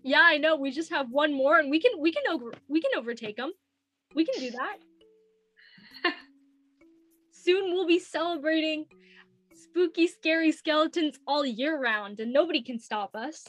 Yeah, 0.04 0.22
I 0.22 0.38
know. 0.38 0.56
We 0.56 0.70
just 0.70 0.90
have 0.90 1.10
one 1.10 1.34
more 1.34 1.58
and 1.58 1.70
we 1.70 1.80
can 1.80 1.92
we 1.98 2.12
can 2.12 2.22
over 2.30 2.52
we 2.68 2.80
can 2.80 2.92
overtake 2.96 3.36
them. 3.36 3.52
We 4.14 4.24
can 4.24 4.40
do 4.40 4.50
that. 4.52 4.76
Soon 7.32 7.72
we'll 7.72 7.86
be 7.86 7.98
celebrating 7.98 8.86
spooky 9.52 10.06
scary 10.06 10.52
skeletons 10.52 11.18
all 11.26 11.44
year 11.44 11.78
round 11.78 12.20
and 12.20 12.32
nobody 12.32 12.62
can 12.62 12.78
stop 12.78 13.16
us. 13.16 13.44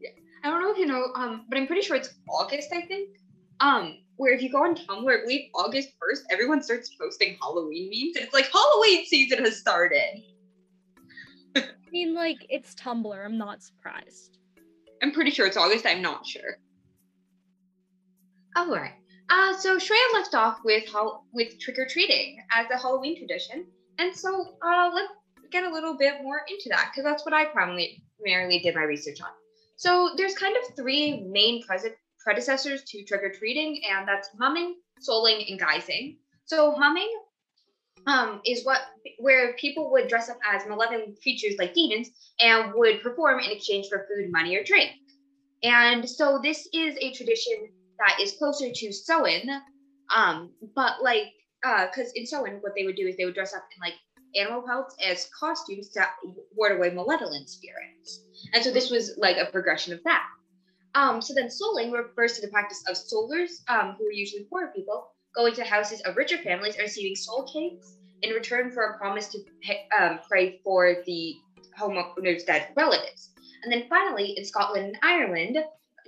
Yeah. 0.00 0.10
I 0.42 0.50
don't 0.50 0.62
know 0.62 0.72
if 0.72 0.78
you 0.78 0.86
know, 0.86 1.08
um, 1.14 1.44
but 1.48 1.58
I'm 1.58 1.66
pretty 1.66 1.82
sure 1.82 1.96
it's 1.96 2.14
August, 2.28 2.70
I 2.72 2.82
think. 2.86 3.16
Um, 3.60 3.98
where 4.16 4.32
if 4.32 4.42
you 4.42 4.50
go 4.50 4.64
on 4.64 4.76
Tumblr, 4.76 5.10
I 5.10 5.22
believe 5.22 5.50
August 5.54 5.90
1st, 5.90 6.20
everyone 6.30 6.62
starts 6.62 6.94
posting 7.00 7.36
Halloween 7.40 7.90
memes. 7.90 8.16
And 8.16 8.24
it's 8.24 8.34
like 8.34 8.50
Halloween 8.52 9.04
season 9.06 9.44
has 9.44 9.56
started. 9.56 10.22
I 11.56 11.62
mean, 11.90 12.14
like, 12.14 12.46
it's 12.48 12.74
Tumblr. 12.74 13.24
I'm 13.24 13.38
not 13.38 13.62
surprised. 13.62 14.38
I'm 15.02 15.12
pretty 15.12 15.30
sure 15.30 15.46
it's 15.46 15.56
August. 15.56 15.86
I'm 15.86 16.02
not 16.02 16.26
sure. 16.26 16.58
All 18.56 18.68
right. 18.68 18.92
Uh, 19.30 19.56
so 19.56 19.78
Shreya 19.78 20.12
left 20.12 20.34
off 20.34 20.58
with 20.64 20.84
how 20.92 21.22
with 21.32 21.58
trick 21.58 21.78
or 21.78 21.86
treating 21.86 22.38
as 22.52 22.66
a 22.70 22.76
Halloween 22.76 23.16
tradition, 23.16 23.66
and 23.98 24.14
so 24.14 24.56
uh, 24.62 24.90
let's 24.94 25.12
get 25.50 25.64
a 25.64 25.70
little 25.70 25.96
bit 25.96 26.22
more 26.22 26.42
into 26.48 26.68
that 26.68 26.90
because 26.90 27.04
that's 27.04 27.24
what 27.24 27.32
I 27.32 27.46
primarily, 27.46 28.02
primarily 28.20 28.58
did 28.58 28.74
my 28.74 28.82
research 28.82 29.20
on. 29.22 29.30
So 29.76 30.10
there's 30.16 30.34
kind 30.34 30.56
of 30.56 30.76
three 30.76 31.26
main 31.30 31.62
pre- 31.66 31.78
predecessors 32.24 32.82
to 32.84 33.04
trick 33.04 33.22
or 33.22 33.30
treating, 33.30 33.82
and 33.90 34.08
that's 34.08 34.30
mumming, 34.36 34.76
souling, 35.06 35.44
and 35.48 35.60
guising. 35.60 36.16
So 36.46 36.74
mumming 36.76 37.10
um, 38.06 38.40
is 38.44 38.64
what 38.64 38.80
where 39.18 39.54
people 39.54 39.90
would 39.92 40.08
dress 40.08 40.28
up 40.28 40.38
as 40.52 40.66
malevolent 40.66 41.20
creatures 41.22 41.54
like 41.58 41.74
demons 41.74 42.10
and 42.40 42.72
would 42.74 43.02
perform 43.02 43.40
in 43.40 43.50
exchange 43.50 43.86
for 43.88 44.06
food, 44.08 44.30
money, 44.32 44.56
or 44.56 44.64
drink. 44.64 44.92
And 45.62 46.08
so 46.08 46.40
this 46.42 46.68
is 46.72 46.96
a 47.00 47.12
tradition 47.12 47.70
that 47.98 48.18
is 48.20 48.32
closer 48.32 48.70
to 48.72 48.92
Samhain, 48.92 49.48
um, 50.14 50.52
but 50.74 51.02
like 51.02 51.28
because 51.62 52.08
uh, 52.08 52.16
in 52.16 52.26
Samhain, 52.26 52.58
what 52.60 52.72
they 52.76 52.84
would 52.84 52.96
do 52.96 53.06
is 53.06 53.16
they 53.16 53.24
would 53.24 53.34
dress 53.34 53.54
up 53.54 53.64
in 53.74 53.80
like 53.80 53.98
animal 54.36 54.62
pelts 54.62 54.96
as 55.02 55.28
costumes 55.38 55.88
to 55.90 56.06
ward 56.54 56.76
away 56.76 56.90
malevolent 56.90 57.48
spirits. 57.48 58.20
And 58.52 58.62
so 58.62 58.70
this 58.70 58.90
was 58.90 59.16
like 59.16 59.36
a 59.36 59.50
progression 59.50 59.94
of 59.94 60.02
that. 60.04 60.22
Um, 60.94 61.20
so 61.20 61.34
then 61.34 61.48
souling 61.48 61.92
refers 61.92 62.34
to 62.34 62.40
the 62.40 62.48
practice 62.48 62.82
of 62.88 62.96
soulers, 62.96 63.62
um, 63.68 63.96
who 63.98 64.06
are 64.06 64.12
usually 64.12 64.46
poor 64.50 64.68
people, 64.68 65.08
going 65.34 65.54
to 65.54 65.64
houses 65.64 66.00
of 66.02 66.16
richer 66.16 66.38
families 66.38 66.74
and 66.74 66.82
receiving 66.82 67.16
soul 67.16 67.42
cakes 67.52 67.96
in 68.22 68.30
return 68.30 68.70
for 68.70 68.84
a 68.84 68.98
promise 68.98 69.28
to 69.28 69.38
pay, 69.62 69.86
um, 69.98 70.20
pray 70.28 70.60
for 70.62 71.02
the 71.04 71.34
homeowner's 71.78 72.44
dead 72.44 72.68
relatives. 72.76 73.30
And 73.62 73.72
then 73.72 73.86
finally, 73.88 74.34
in 74.36 74.44
Scotland 74.44 74.86
and 74.86 74.98
Ireland, 75.02 75.58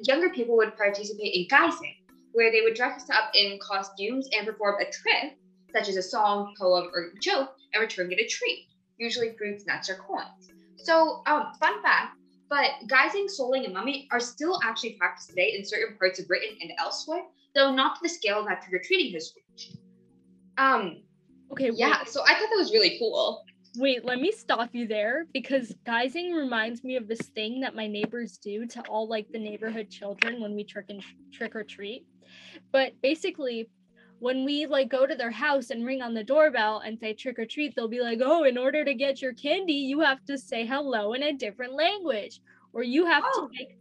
younger 0.05 0.31
people 0.31 0.57
would 0.57 0.77
participate 0.77 1.35
in 1.35 1.49
guising, 1.49 1.97
where 2.33 2.53
they 2.53 2.61
would 2.61 2.75
dress 2.75 3.09
up 3.11 3.31
in 3.35 3.59
costumes 3.59 4.29
and 4.37 4.47
perform 4.47 4.77
a 4.81 4.91
trick, 4.91 5.37
such 5.73 5.89
as 5.89 5.97
a 5.97 6.03
song, 6.03 6.55
poem, 6.61 6.91
or 6.95 7.13
joke, 7.21 7.51
and 7.75 7.81
return 7.81 8.09
get 8.09 8.21
a 8.21 8.27
treat, 8.27 8.67
usually 8.99 9.33
fruits, 9.37 9.67
nuts, 9.67 9.91
or 9.91 9.97
coins. 9.97 10.51
So, 10.77 11.23
um, 11.27 11.53
fun 11.59 11.83
fact 11.83 12.17
but 12.49 12.71
guising, 12.87 13.27
souling, 13.29 13.65
and 13.65 13.75
mummy 13.75 14.09
are 14.13 14.21
still 14.21 14.61
actually 14.65 14.93
practiced 14.93 15.31
today 15.31 15.55
in 15.57 15.65
certain 15.65 15.97
parts 15.97 16.19
of 16.21 16.29
Britain 16.29 16.57
and 16.61 16.73
elsewhere, 16.79 17.23
though 17.55 17.75
not 17.75 17.97
to 17.97 18.01
the 18.03 18.09
scale 18.09 18.45
that 18.45 18.63
trick 18.63 18.81
or 18.81 18.85
treating 18.85 19.13
has 19.15 19.33
reached. 19.37 19.77
Um, 20.59 21.03
okay, 21.53 21.71
yeah. 21.75 21.99
Wait. 21.99 22.09
So 22.09 22.23
I 22.23 22.35
thought 22.35 22.49
that 22.51 22.57
was 22.57 22.73
really 22.73 22.99
cool. 22.99 23.45
Wait, 23.79 24.05
let 24.07 24.21
me 24.21 24.33
stop 24.33 24.71
you 24.73 24.87
there 24.87 25.27
because 25.35 25.75
guising 25.87 26.35
reminds 26.35 26.83
me 26.83 26.97
of 26.97 27.09
this 27.09 27.21
thing 27.35 27.61
that 27.61 27.75
my 27.75 27.87
neighbors 27.87 28.39
do 28.39 28.67
to 28.67 28.81
all 28.89 29.07
like 29.07 29.31
the 29.31 29.39
neighborhood 29.39 29.91
children 29.91 30.41
when 30.41 30.55
we 30.55 30.65
trick 30.65 30.87
and 30.89 31.03
trick 31.31 31.55
or 31.55 31.63
treat. 31.63 32.07
But 32.73 32.93
basically, 33.03 33.69
when 34.19 34.45
we 34.45 34.67
like 34.67 34.89
go 34.89 35.07
to 35.07 35.15
their 35.15 35.31
house 35.31 35.71
and 35.71 35.85
ring 35.85 36.01
on 36.01 36.15
the 36.15 36.25
doorbell 36.25 36.83
and 36.85 36.99
say 36.99 37.13
trick 37.13 37.39
or 37.39 37.47
treat, 37.47 37.75
they'll 37.75 37.89
be 37.89 38.01
like, 38.01 38.21
"Oh, 38.23 38.45
in 38.45 38.57
order 38.57 38.85
to 38.85 38.95
get 38.95 39.21
your 39.21 39.35
candy, 39.35 39.75
you 39.75 40.01
have 40.01 40.25
to 40.27 40.39
say 40.39 40.67
hello 40.67 41.13
in 41.13 41.23
a 41.23 41.33
different 41.33 41.75
language, 41.75 42.41
or 42.73 42.83
you 42.83 43.07
have 43.07 43.25
oh. 43.27 43.49
to 43.49 43.59
like 43.59 43.77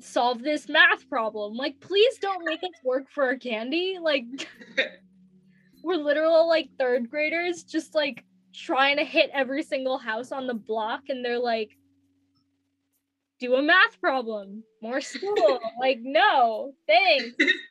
solve 0.00 0.42
this 0.42 0.68
math 0.68 1.08
problem." 1.08 1.54
Like, 1.54 1.80
please 1.80 2.18
don't 2.18 2.44
make 2.44 2.62
us 2.62 2.84
work 2.84 3.10
for 3.10 3.24
our 3.24 3.36
candy. 3.36 3.98
Like, 4.00 4.24
we're 5.82 5.96
literal 5.96 6.46
like 6.46 6.68
third 6.78 7.10
graders, 7.10 7.62
just 7.62 7.94
like 7.94 8.24
trying 8.52 8.98
to 8.98 9.04
hit 9.04 9.30
every 9.32 9.62
single 9.62 9.98
house 9.98 10.30
on 10.30 10.46
the 10.46 10.54
block, 10.54 11.04
and 11.08 11.24
they're 11.24 11.38
like, 11.38 11.70
"Do 13.38 13.54
a 13.54 13.62
math 13.62 13.98
problem, 13.98 14.62
more 14.82 15.00
school." 15.00 15.58
like, 15.80 16.00
no, 16.02 16.74
thanks. 16.86 17.34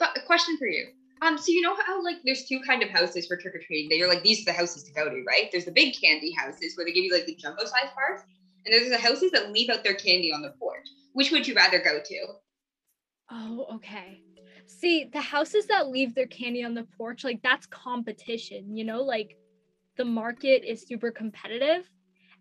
A 0.00 0.20
question 0.26 0.56
for 0.58 0.66
you. 0.66 0.86
Um, 1.22 1.38
so 1.38 1.52
you 1.52 1.62
know 1.62 1.76
how 1.86 2.02
like 2.02 2.16
there's 2.24 2.44
two 2.44 2.60
kind 2.60 2.82
of 2.82 2.90
houses 2.90 3.26
for 3.26 3.36
trick 3.36 3.54
or 3.54 3.60
treating 3.60 3.88
that 3.88 3.96
you're 3.96 4.08
like 4.08 4.22
these 4.22 4.42
are 4.42 4.52
the 4.52 4.58
houses 4.58 4.82
to 4.84 4.92
go 4.92 5.08
to, 5.08 5.22
right? 5.26 5.48
There's 5.50 5.64
the 5.64 5.72
big 5.72 5.94
candy 5.98 6.32
houses 6.32 6.76
where 6.76 6.84
they 6.84 6.92
give 6.92 7.04
you 7.04 7.12
like 7.12 7.26
the 7.26 7.34
jumbo 7.36 7.64
size 7.64 7.90
bars, 7.94 8.20
and 8.64 8.74
there's 8.74 8.90
the 8.90 8.98
houses 8.98 9.30
that 9.32 9.52
leave 9.52 9.70
out 9.70 9.84
their 9.84 9.94
candy 9.94 10.32
on 10.32 10.42
the 10.42 10.50
porch. 10.58 10.86
Which 11.12 11.30
would 11.30 11.46
you 11.46 11.54
rather 11.54 11.78
go 11.78 12.00
to? 12.04 12.26
Oh, 13.30 13.66
okay. 13.76 14.20
See, 14.66 15.04
the 15.04 15.20
houses 15.20 15.66
that 15.66 15.88
leave 15.88 16.14
their 16.14 16.26
candy 16.26 16.64
on 16.64 16.74
the 16.74 16.86
porch, 16.98 17.24
like 17.24 17.42
that's 17.42 17.66
competition, 17.66 18.76
you 18.76 18.84
know, 18.84 19.02
like 19.02 19.36
the 19.96 20.04
market 20.04 20.64
is 20.64 20.86
super 20.86 21.10
competitive. 21.10 21.88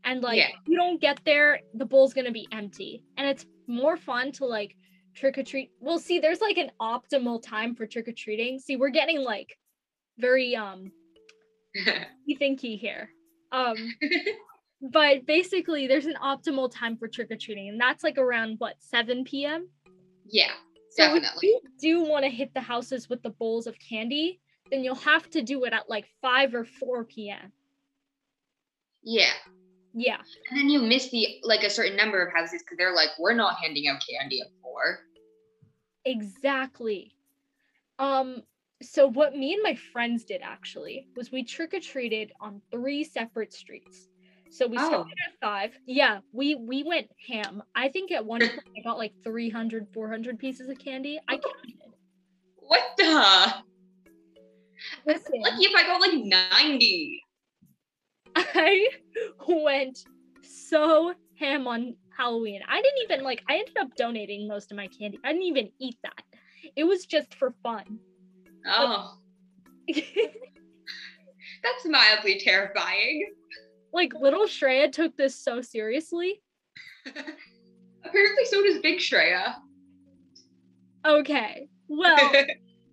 And 0.03 0.21
like 0.21 0.37
yeah. 0.37 0.49
you 0.65 0.75
don't 0.75 0.99
get 0.99 1.19
there, 1.23 1.59
the 1.73 1.85
bowl's 1.85 2.13
gonna 2.13 2.31
be 2.31 2.47
empty. 2.51 3.03
And 3.17 3.27
it's 3.27 3.45
more 3.67 3.95
fun 3.95 4.31
to 4.33 4.45
like 4.45 4.75
trick 5.15 5.37
or 5.37 5.43
treat. 5.43 5.71
Well, 5.79 5.99
see, 5.99 6.19
there's 6.19 6.41
like 6.41 6.57
an 6.57 6.71
optimal 6.81 7.41
time 7.41 7.75
for 7.75 7.85
trick 7.85 8.07
or 8.07 8.13
treating. 8.13 8.59
See, 8.59 8.75
we're 8.75 8.89
getting 8.89 9.21
like 9.21 9.57
very 10.17 10.55
um 10.55 10.91
thinky 12.29 12.79
here. 12.79 13.09
Um 13.51 13.75
but 14.81 15.25
basically 15.25 15.87
there's 15.87 16.05
an 16.05 16.17
optimal 16.21 16.71
time 16.71 16.97
for 16.97 17.07
trick 17.07 17.31
or 17.31 17.37
treating, 17.37 17.69
and 17.69 17.79
that's 17.79 18.03
like 18.03 18.17
around 18.17 18.55
what 18.59 18.75
7 18.79 19.23
p.m. 19.23 19.69
Yeah, 20.25 20.51
definitely. 20.97 21.53
So 21.63 21.69
do 21.79 22.01
want 22.03 22.25
to 22.25 22.29
hit 22.29 22.53
the 22.53 22.61
houses 22.61 23.09
with 23.09 23.21
the 23.23 23.29
bowls 23.31 23.67
of 23.67 23.75
candy. 23.79 24.39
then 24.71 24.83
you'll 24.83 24.95
have 24.95 25.29
to 25.31 25.41
do 25.41 25.63
it 25.65 25.73
at 25.73 25.89
like 25.89 26.05
5 26.21 26.55
or 26.55 26.65
4 26.65 27.03
p.m. 27.05 27.51
Yeah. 29.03 29.33
Yeah. 29.93 30.17
And 30.49 30.59
then 30.59 30.69
you 30.69 30.81
miss 30.81 31.09
the 31.11 31.27
like 31.43 31.63
a 31.63 31.69
certain 31.69 31.95
number 31.95 32.25
of 32.25 32.33
houses 32.33 32.63
because 32.63 32.77
they're 32.77 32.95
like, 32.95 33.09
we're 33.19 33.33
not 33.33 33.57
handing 33.61 33.87
out 33.87 34.01
candy 34.09 34.41
at 34.41 34.47
four. 34.61 34.99
Exactly. 36.05 37.15
Um 37.99 38.41
so 38.81 39.07
what 39.07 39.35
me 39.35 39.53
and 39.53 39.63
my 39.63 39.75
friends 39.75 40.25
did 40.25 40.41
actually 40.43 41.07
was 41.15 41.31
we 41.31 41.43
trick 41.43 41.73
or 41.73 41.79
treated 41.79 42.31
on 42.41 42.61
three 42.71 43.03
separate 43.03 43.53
streets. 43.53 44.09
So 44.51 44.67
we 44.67 44.77
Oh. 44.77 44.85
started 44.87 45.13
at 45.27 45.39
5. 45.41 45.79
Yeah, 45.87 46.19
we 46.31 46.55
we 46.55 46.83
went 46.83 47.09
ham. 47.27 47.63
I 47.75 47.89
think 47.89 48.11
at 48.11 48.25
one 48.25 48.41
point 48.41 48.59
I 48.77 48.81
got 48.81 48.97
like 48.97 49.13
300 49.23 49.87
400 49.93 50.37
pieces 50.37 50.69
of 50.69 50.77
candy. 50.79 51.19
I 51.27 51.37
counted. 51.37 51.73
What 52.57 52.83
the? 52.97 53.53
Listen, 55.05 55.41
Lucky 55.41 55.63
if 55.65 55.75
I 55.75 55.87
got 55.87 56.01
like 56.01 56.13
90. 56.61 57.22
I 58.35 58.89
went 59.47 60.05
so 60.41 61.13
ham 61.39 61.67
on 61.67 61.95
Halloween. 62.17 62.61
I 62.67 62.81
didn't 62.81 63.03
even 63.03 63.23
like 63.23 63.43
I 63.49 63.55
ended 63.55 63.77
up 63.79 63.95
donating 63.95 64.47
most 64.47 64.71
of 64.71 64.77
my 64.77 64.87
candy. 64.87 65.19
I 65.23 65.31
didn't 65.33 65.43
even 65.47 65.69
eat 65.79 65.97
that. 66.03 66.23
It 66.75 66.83
was 66.85 67.05
just 67.05 67.33
for 67.35 67.53
fun. 67.63 67.99
Oh, 68.65 69.17
that's 69.93 71.85
mildly 71.85 72.39
terrifying. 72.39 73.33
like 73.91 74.13
little 74.13 74.45
Shreya 74.45 74.91
took 74.91 75.15
this 75.17 75.35
so 75.35 75.61
seriously. 75.61 76.41
Apparently, 77.05 78.45
so 78.45 78.63
does 78.63 78.79
Big 78.79 78.99
Shreya. 78.99 79.55
Okay. 81.05 81.67
Well, 81.89 82.17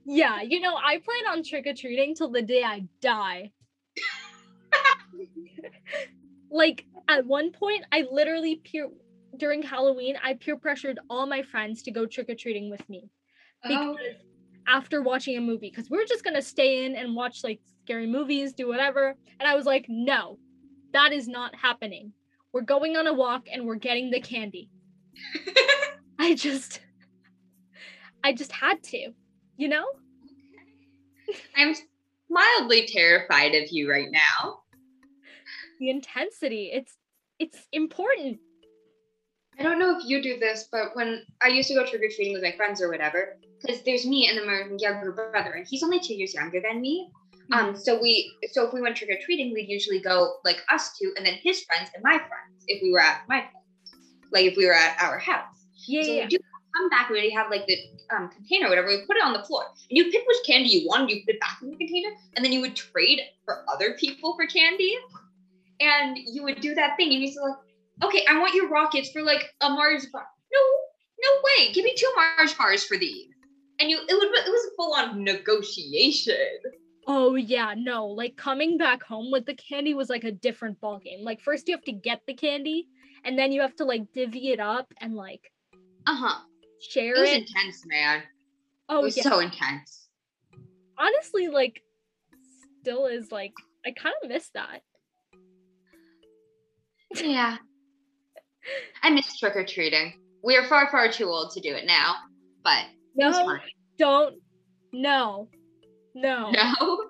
yeah, 0.05 0.43
you 0.43 0.61
know, 0.61 0.77
I 0.77 0.99
plan 0.99 1.37
on 1.39 1.45
trick 1.45 1.67
or 1.67 1.75
treating 1.75 2.15
till 2.15 2.31
the 2.31 2.43
day 2.43 2.63
I 2.65 2.85
die. 3.01 3.53
Like 6.51 6.85
at 7.09 7.27
one 7.27 7.53
point, 7.53 7.85
I 7.93 8.05
literally 8.11 8.57
peer 8.57 8.89
during 9.37 9.63
Halloween, 9.63 10.17
I 10.23 10.35
peer 10.35 10.57
pressured 10.57 10.99
all 11.09 11.27
my 11.27 11.43
friends 11.43 11.83
to 11.83 11.91
go 11.91 12.07
trick 12.07 12.29
or 12.29 12.35
treating 12.35 12.71
with 12.71 12.89
me. 12.89 13.09
oh, 13.65 13.69
because 13.69 13.97
after 14.67 15.03
watching 15.03 15.37
a 15.37 15.41
movie 15.41 15.71
because 15.71 15.91
we 15.91 15.97
were 15.97 16.05
just 16.05 16.23
gonna 16.23 16.43
stay 16.43 16.85
in 16.85 16.95
and 16.95 17.17
watch 17.17 17.43
like 17.43 17.61
scary 17.83 18.07
movies 18.07 18.53
do 18.53 18.69
whatever. 18.69 19.17
And 19.39 19.49
i 19.49 19.55
was 19.55 19.65
like 19.65 19.87
no 19.89 20.39
that 20.93 21.13
is 21.13 21.29
not 21.29 21.55
happening. 21.55 22.13
We're 22.53 22.63
going 22.63 22.97
on 22.97 23.07
a 23.07 23.15
walk 23.15 23.47
and 23.53 23.65
we're 23.65 23.77
getting 23.77 24.11
the 24.11 24.21
candy. 24.21 24.71
I 26.19 26.35
just 26.35 26.81
i 28.23 28.33
just 28.33 28.53
had 28.53 28.83
to 28.85 29.13
you 29.61 29.69
know? 29.69 29.85
I'm 31.55 31.75
mildly 32.31 32.87
terrified 32.87 33.55
of 33.55 33.69
you 33.71 33.91
right 33.91 34.09
now. 34.11 34.61
The 35.81 35.91
intensity 35.91 36.71
it's 36.73 36.97
it's 37.39 37.67
important 37.73 38.39
I 39.59 39.63
don't 39.63 39.79
know 39.79 39.95
if 39.99 40.05
you 40.07 40.23
do 40.23 40.39
this, 40.39 40.69
but 40.73 40.97
when 40.97 41.23
I 41.43 41.49
used 41.49 41.69
to 41.69 41.75
go 41.75 41.85
trick 41.85 42.01
or 42.01 42.09
treating 42.09 42.33
with 42.33 42.43
my 42.43 42.53
friends 42.53 42.81
or 42.81 42.89
whatever, 42.89 43.37
because 43.61 43.83
there's 43.83 44.07
me 44.07 44.27
and 44.27 44.39
then 44.39 44.47
my 44.47 44.63
younger 44.79 45.13
brother, 45.13 45.51
and 45.51 45.67
he's 45.69 45.83
only 45.83 46.01
two 46.01 46.15
years 46.15 46.33
younger 46.33 46.63
than 46.67 46.81
me. 46.81 47.11
Um, 47.53 47.77
so 47.77 48.01
we, 48.01 48.33
so 48.53 48.67
if 48.67 48.73
we 48.73 48.81
went 48.81 48.97
trick 48.97 49.11
or 49.11 49.19
treating, 49.23 49.53
we'd 49.53 49.69
usually 49.69 50.01
go 50.01 50.37
like 50.47 50.63
us 50.73 50.97
two, 50.97 51.13
and 51.17 51.27
then 51.27 51.35
his 51.35 51.63
friends 51.65 51.91
and 51.95 52.03
my 52.03 52.17
friends. 52.17 52.65
If 52.69 52.81
we 52.83 52.91
were 52.91 53.01
at 53.01 53.23
my 53.29 53.41
place, 53.41 53.95
like 54.33 54.47
if 54.47 54.57
we 54.57 54.65
were 54.65 54.73
at 54.73 54.97
our 55.03 55.19
house. 55.19 55.67
yeah 55.87 56.03
so 56.03 56.13
yeah 56.13 56.23
we 56.23 56.29
do 56.29 56.39
come 56.75 56.89
back, 56.89 57.11
we 57.11 57.17
already 57.17 57.31
have 57.31 57.51
like 57.51 57.67
the 57.67 57.77
um, 58.17 58.31
container, 58.31 58.67
or 58.67 58.71
whatever. 58.71 58.89
We 58.89 59.05
put 59.07 59.17
it 59.17 59.25
on 59.25 59.35
the 59.35 59.43
floor, 59.43 59.65
and 59.67 59.99
you 59.99 60.05
pick 60.05 60.25
which 60.27 60.39
candy 60.47 60.71
you 60.71 60.89
wanted. 60.89 61.11
You 61.11 61.23
put 61.27 61.35
it 61.35 61.41
back 61.41 61.59
in 61.61 61.71
the 61.71 61.77
container, 61.77 62.11
and 62.37 62.45
then 62.45 62.53
you 62.53 62.61
would 62.61 62.77
trade 62.77 63.21
for 63.45 63.65
other 63.71 63.95
people 63.99 64.37
for 64.37 64.47
candy, 64.47 64.97
and 65.81 66.17
you 66.19 66.43
would 66.45 66.61
do 66.61 66.75
that 66.75 66.97
thing. 66.97 67.13
And 67.13 67.21
you 67.23 67.29
say 67.29 67.41
like, 67.41 67.57
okay, 68.05 68.25
I 68.29 68.39
want 68.39 68.55
your 68.55 68.69
rockets 68.69 69.11
for 69.11 69.23
like 69.23 69.53
a 69.61 69.71
Mars 69.71 70.07
bar. 70.13 70.27
No, 70.53 70.61
no 71.23 71.41
way. 71.45 71.73
Give 71.73 71.85
me 71.85 71.95
two 71.97 72.13
Mars 72.17 72.55
bars 72.55 72.85
for 72.85 72.97
these. 72.97 73.27
And 73.81 73.91
you, 73.91 73.99
it 73.99 74.13
would, 74.13 74.29
it 74.47 74.51
was 74.51 74.67
a 74.67 74.77
full 74.77 74.95
on 74.95 75.25
negotiation. 75.25 76.35
oh 77.07 77.35
yeah 77.35 77.75
no 77.77 78.07
like 78.07 78.37
coming 78.37 78.77
back 78.77 79.03
home 79.03 79.31
with 79.33 79.47
the 79.47 79.55
candy 79.55 79.95
was 79.95 80.11
like 80.11 80.25
a 80.25 80.31
different 80.31 80.79
ball 80.81 80.99
game 80.99 81.25
like 81.25 81.41
first 81.41 81.67
you 81.67 81.75
have 81.75 81.83
to 81.85 81.93
get 81.93 82.21
the 82.27 82.35
candy 82.35 82.87
and 83.25 83.39
then 83.39 83.53
you 83.53 83.61
have 83.63 83.75
to 83.75 83.85
like 83.85 84.03
divvy 84.13 84.53
it 84.53 84.61
up 84.61 84.87
and 85.01 85.15
like 85.17 85.51
Uh 86.07 86.15
huh. 86.15 86.39
share 86.91 87.15
It 87.15 87.19
It 87.19 87.21
was 87.23 87.31
it 87.31 87.41
intense, 87.49 87.87
man. 87.87 88.23
oh 88.91 89.01
it 89.01 89.05
was 89.05 89.17
yeah 89.17 89.23
so 89.23 89.41
intense. 89.41 90.09
honestly 90.99 91.49
like 91.49 91.83
still 92.83 93.07
is 93.07 93.33
like 93.33 93.55
I 93.87 93.93
kind 93.93 94.15
of 94.23 94.29
miss 94.29 94.51
that. 94.51 94.83
Yeah. 97.15 97.57
I 99.03 99.11
miss 99.11 99.39
trick 99.39 99.57
or 99.57 99.65
treating. 99.65 100.15
We 100.43 100.57
are 100.57 100.67
far, 100.67 100.91
far 100.91 101.11
too 101.11 101.27
old 101.27 101.53
to 101.53 101.61
do 101.61 101.75
it 101.75 101.87
now, 101.87 102.15
but 102.63 102.85
No, 103.15 103.59
don't. 103.99 104.37
No. 104.93 105.49
No. 106.15 106.53
No. 106.81 107.05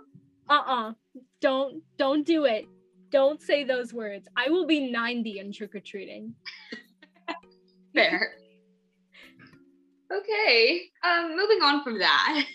Uh-uh. 0.49 0.93
Don't 1.41 1.83
don't 1.97 2.27
do 2.27 2.45
it. 2.45 2.67
Don't 3.11 3.41
say 3.41 3.65
those 3.65 3.95
words. 3.95 4.29
I 4.37 4.51
will 4.51 4.67
be 4.67 4.91
90 4.91 5.39
in 5.39 5.53
trick 5.53 5.75
or 5.75 5.81
treating. 5.81 6.35
Fair. 7.95 8.33
Okay. 10.13 10.83
Um, 11.05 11.37
moving 11.37 11.63
on 11.63 11.83
from 11.83 11.99
that. 11.99 12.45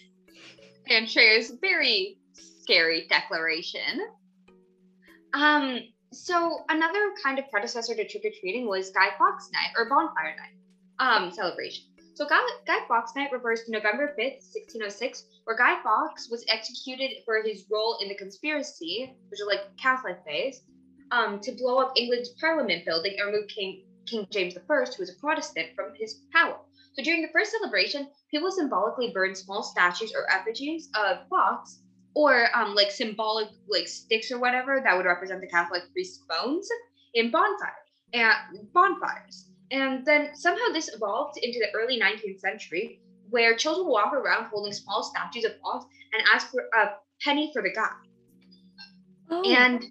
And 0.88 1.10
Shreya's 1.10 1.52
very 1.62 2.20
scary 2.34 3.08
declaration. 3.10 4.06
Um, 5.34 5.80
so 6.16 6.64
another 6.70 7.12
kind 7.22 7.40
of 7.40 7.50
predecessor 7.52 7.94
to 7.96 8.08
trick 8.08 8.26
or 8.26 8.32
treating 8.40 8.68
was 8.68 8.90
Guy 8.92 9.10
Fawkes 9.18 9.50
Night 9.52 9.74
or 9.78 9.90
Bonfire 9.90 10.36
Night 10.38 10.56
um, 11.00 11.32
celebration. 11.32 11.86
So 12.14 12.26
Guy, 12.26 12.40
Guy 12.66 12.80
Fawkes 12.88 13.14
Night 13.16 13.32
refers 13.34 13.64
to 13.64 13.72
November 13.72 14.16
5th, 14.18 14.40
1606, 14.80 15.26
where 15.44 15.58
Guy 15.58 15.82
Fawkes 15.84 16.30
was 16.32 16.46
executed 16.48 17.12
for 17.26 17.44
his 17.44 17.66
role 17.70 17.98
in 18.02 18.08
the 18.08 18.16
conspiracy, 18.16 19.14
which 19.28 19.42
is 19.42 19.48
like 19.48 19.76
Catholic 19.78 20.18
phase, 20.26 20.62
um, 21.12 21.42
to 21.42 21.52
blow 21.52 21.80
up 21.80 21.92
England's 21.98 22.30
Parliament 22.40 22.86
building 22.86 23.16
and 23.18 23.34
remove 23.34 23.50
King 23.50 23.84
King 24.06 24.28
James 24.32 24.56
I, 24.56 24.62
who 24.62 25.00
was 25.00 25.10
a 25.10 25.20
Protestant, 25.20 25.76
from 25.76 25.94
his 26.00 26.22
power. 26.32 26.60
So 26.94 27.04
during 27.04 27.22
the 27.22 27.32
first 27.34 27.52
celebration, 27.52 28.08
people 28.32 28.52
symbolically 28.52 29.12
burned 29.12 29.38
small 29.38 29.64
statues 29.64 30.14
or 30.16 30.32
effigies 30.32 30.90
of 30.96 31.28
Fawkes, 31.28 31.82
or 32.16 32.48
um, 32.56 32.74
like 32.74 32.90
symbolic 32.90 33.50
like 33.68 33.88
sticks 33.88 34.32
or 34.32 34.40
whatever 34.40 34.82
that 34.84 34.96
would 34.96 35.06
represent 35.06 35.42
the 35.42 35.48
Catholic 35.48 35.84
priest's 35.92 36.24
bones 36.28 36.68
in 37.14 37.30
bonfire 37.30 37.74
and 38.14 38.34
bonfires. 38.74 39.50
And 39.72 40.06
then 40.06 40.36
somehow 40.36 40.72
this 40.74 40.94
evolved 40.94 41.38
into 41.42 41.60
the 41.60 41.78
early 41.78 42.00
19th 42.00 42.40
century, 42.40 43.02
where 43.30 43.56
children 43.56 43.88
walk 43.88 44.14
around 44.14 44.46
holding 44.46 44.72
small 44.72 45.04
statues 45.04 45.44
of 45.44 45.54
Fawkes 45.62 45.86
and 46.14 46.24
ask 46.34 46.52
for 46.52 46.62
a 46.62 46.94
penny 47.22 47.52
for 47.54 47.62
the 47.62 47.72
guy. 47.72 47.90
Oh, 49.30 49.44
And 49.52 49.84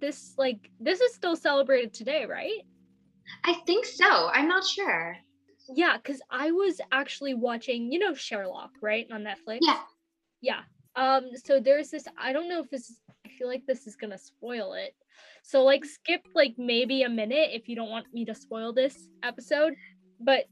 this 0.00 0.34
like 0.38 0.70
this 0.80 1.00
is 1.00 1.14
still 1.14 1.36
celebrated 1.36 1.92
today, 1.92 2.24
right? 2.26 2.60
I 3.44 3.54
think 3.66 3.84
so. 3.84 4.28
I'm 4.32 4.48
not 4.48 4.64
sure. 4.64 5.16
Yeah, 5.74 5.98
cuz 5.98 6.20
I 6.30 6.52
was 6.52 6.80
actually 6.90 7.34
watching, 7.34 7.92
you 7.92 7.98
know 7.98 8.14
Sherlock, 8.14 8.70
right? 8.80 9.06
On 9.10 9.22
Netflix. 9.22 9.58
Yeah. 9.62 9.80
Yeah. 10.40 10.62
Um 10.96 11.30
so 11.44 11.60
there's 11.60 11.90
this 11.90 12.06
I 12.18 12.32
don't 12.32 12.48
know 12.48 12.60
if 12.60 12.70
this 12.70 12.90
is 12.90 13.00
I 13.24 13.30
feel 13.38 13.48
like 13.48 13.64
this 13.66 13.86
is 13.86 13.96
to 14.10 14.18
spoil 14.18 14.74
it. 14.74 14.94
So 15.42 15.62
like 15.62 15.84
skip 15.84 16.22
like 16.34 16.54
maybe 16.58 17.02
a 17.02 17.08
minute 17.08 17.50
if 17.52 17.68
you 17.68 17.76
don't 17.76 17.90
want 17.90 18.12
me 18.12 18.24
to 18.26 18.34
spoil 18.34 18.72
this 18.72 19.08
episode, 19.22 19.74
but 20.20 20.44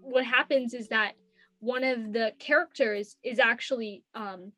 what 0.00 0.24
happens 0.24 0.74
is 0.74 0.88
that 0.88 1.12
one 1.60 1.84
of 1.84 2.12
the 2.12 2.32
characters 2.38 3.16
is 3.22 3.38
actually 3.38 4.02
um 4.14 4.52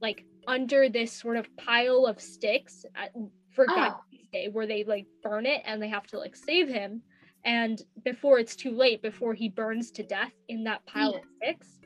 like 0.00 0.24
under 0.48 0.88
this 0.88 1.12
sort 1.12 1.36
of 1.36 1.46
pile 1.56 2.06
of 2.06 2.20
sticks 2.20 2.84
at, 2.94 3.12
for 3.50 3.66
Oh. 3.68 3.74
Fawkes 3.74 4.06
Day 4.32 4.48
where 4.50 4.66
they 4.66 4.84
like 4.84 5.06
burn 5.22 5.44
it 5.44 5.62
and 5.64 5.82
they 5.82 5.88
have 5.88 6.06
to 6.08 6.18
like 6.18 6.36
save 6.36 6.68
him 6.68 7.02
and 7.44 7.82
before 8.04 8.38
it's 8.38 8.54
too 8.54 8.70
late 8.70 9.02
before 9.02 9.34
he 9.34 9.48
burns 9.48 9.90
to 9.92 10.02
death 10.04 10.32
in 10.48 10.64
that 10.64 10.86
pile 10.86 11.14
of 11.16 11.22
sticks 11.36 11.79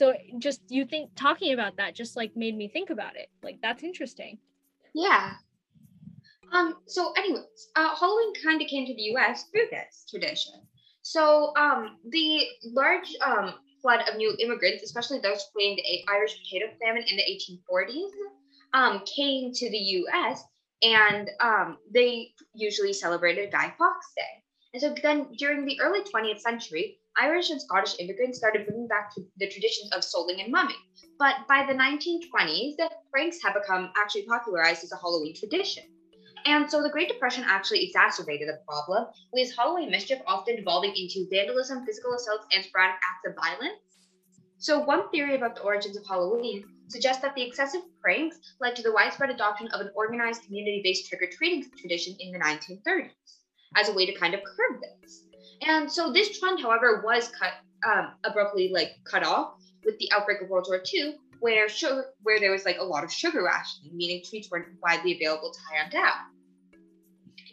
so 0.00 0.14
just 0.38 0.60
you 0.68 0.84
think 0.84 1.10
talking 1.14 1.52
about 1.52 1.76
that 1.76 1.94
just 1.94 2.16
like 2.16 2.32
made 2.44 2.56
me 2.56 2.66
think 2.68 2.90
about 2.90 3.14
it 3.16 3.28
like 3.42 3.58
that's 3.62 3.82
interesting 3.82 4.38
Yeah. 4.94 5.32
Um, 6.52 6.76
so 6.86 7.12
anyways, 7.12 7.70
uh, 7.76 7.94
Halloween 7.94 8.32
kind 8.42 8.60
of 8.60 8.68
came 8.68 8.86
to 8.86 8.94
the 8.94 9.02
US 9.14 9.44
through 9.50 9.66
this 9.70 10.04
tradition. 10.08 10.54
So 11.02 11.52
um, 11.56 11.98
the 12.08 12.44
large 12.64 13.14
um, 13.24 13.54
flood 13.80 14.00
of 14.08 14.16
new 14.16 14.34
immigrants, 14.38 14.82
especially 14.82 15.20
those 15.20 15.44
fleeing 15.52 15.76
the 15.76 16.12
Irish 16.12 16.36
potato 16.42 16.66
famine 16.82 17.04
in 17.08 17.16
the 17.16 17.22
1840s, 17.22 18.10
um, 18.74 19.02
came 19.16 19.52
to 19.52 19.70
the 19.70 19.78
US 19.78 20.42
and 20.82 21.30
um, 21.40 21.78
they 21.92 22.32
usually 22.54 22.92
celebrated 22.92 23.52
Guy 23.52 23.72
Fawkes 23.78 24.12
Day. 24.16 24.42
And 24.72 24.82
so 24.82 24.94
then 25.02 25.28
during 25.36 25.64
the 25.64 25.80
early 25.80 26.00
20th 26.00 26.40
century, 26.40 26.99
Irish 27.18 27.50
and 27.50 27.60
Scottish 27.60 27.98
immigrants 27.98 28.38
started 28.38 28.66
bringing 28.66 28.88
back 28.88 29.12
the 29.36 29.48
traditions 29.48 29.92
of 29.92 30.02
souling 30.02 30.42
and 30.42 30.52
mumming. 30.52 30.76
But 31.18 31.46
by 31.48 31.66
the 31.66 31.74
1920s, 31.74 32.76
the 32.76 32.90
pranks 33.10 33.42
had 33.42 33.54
become 33.54 33.92
actually 33.96 34.26
popularized 34.26 34.84
as 34.84 34.92
a 34.92 34.96
Halloween 34.96 35.34
tradition. 35.34 35.84
And 36.46 36.70
so 36.70 36.82
the 36.82 36.88
Great 36.88 37.08
Depression 37.08 37.44
actually 37.46 37.84
exacerbated 37.84 38.48
the 38.48 38.60
problem, 38.66 39.08
with 39.32 39.54
Halloween 39.54 39.90
mischief 39.90 40.20
often 40.26 40.56
devolving 40.56 40.94
into 40.96 41.28
vandalism, 41.30 41.84
physical 41.84 42.14
assaults, 42.14 42.46
and 42.54 42.64
sporadic 42.64 42.96
acts 42.96 43.26
of 43.26 43.34
violence. 43.34 43.82
So, 44.58 44.78
one 44.78 45.10
theory 45.10 45.36
about 45.36 45.56
the 45.56 45.62
origins 45.62 45.96
of 45.96 46.06
Halloween 46.06 46.64
suggests 46.88 47.22
that 47.22 47.34
the 47.34 47.42
excessive 47.42 47.82
pranks 48.02 48.38
led 48.60 48.76
to 48.76 48.82
the 48.82 48.92
widespread 48.92 49.30
adoption 49.30 49.68
of 49.68 49.80
an 49.80 49.90
organized 49.94 50.44
community 50.44 50.80
based 50.82 51.08
trick 51.08 51.22
or 51.22 51.28
treating 51.32 51.70
tradition 51.78 52.16
in 52.18 52.32
the 52.32 52.38
1930s 52.38 53.12
as 53.76 53.88
a 53.88 53.92
way 53.92 54.06
to 54.06 54.18
kind 54.18 54.34
of 54.34 54.40
curb 54.42 54.80
this. 54.80 55.29
And 55.62 55.90
so 55.90 56.12
this 56.12 56.38
trend, 56.38 56.60
however, 56.60 57.02
was 57.04 57.28
cut 57.28 57.52
um, 57.86 58.12
abruptly 58.24 58.70
like 58.72 58.92
cut 59.04 59.24
off 59.24 59.54
with 59.84 59.98
the 59.98 60.10
outbreak 60.12 60.40
of 60.40 60.48
World 60.48 60.66
War 60.68 60.82
II, 60.92 61.16
where 61.40 61.68
sugar, 61.68 62.06
where 62.22 62.38
there 62.38 62.50
was 62.50 62.64
like 62.64 62.78
a 62.78 62.84
lot 62.84 63.04
of 63.04 63.12
sugar 63.12 63.42
rationing, 63.42 63.96
meaning 63.96 64.22
treats 64.28 64.50
weren't 64.50 64.68
widely 64.82 65.16
available 65.16 65.52
to 65.52 65.74
hand 65.74 65.94
out. 65.94 66.14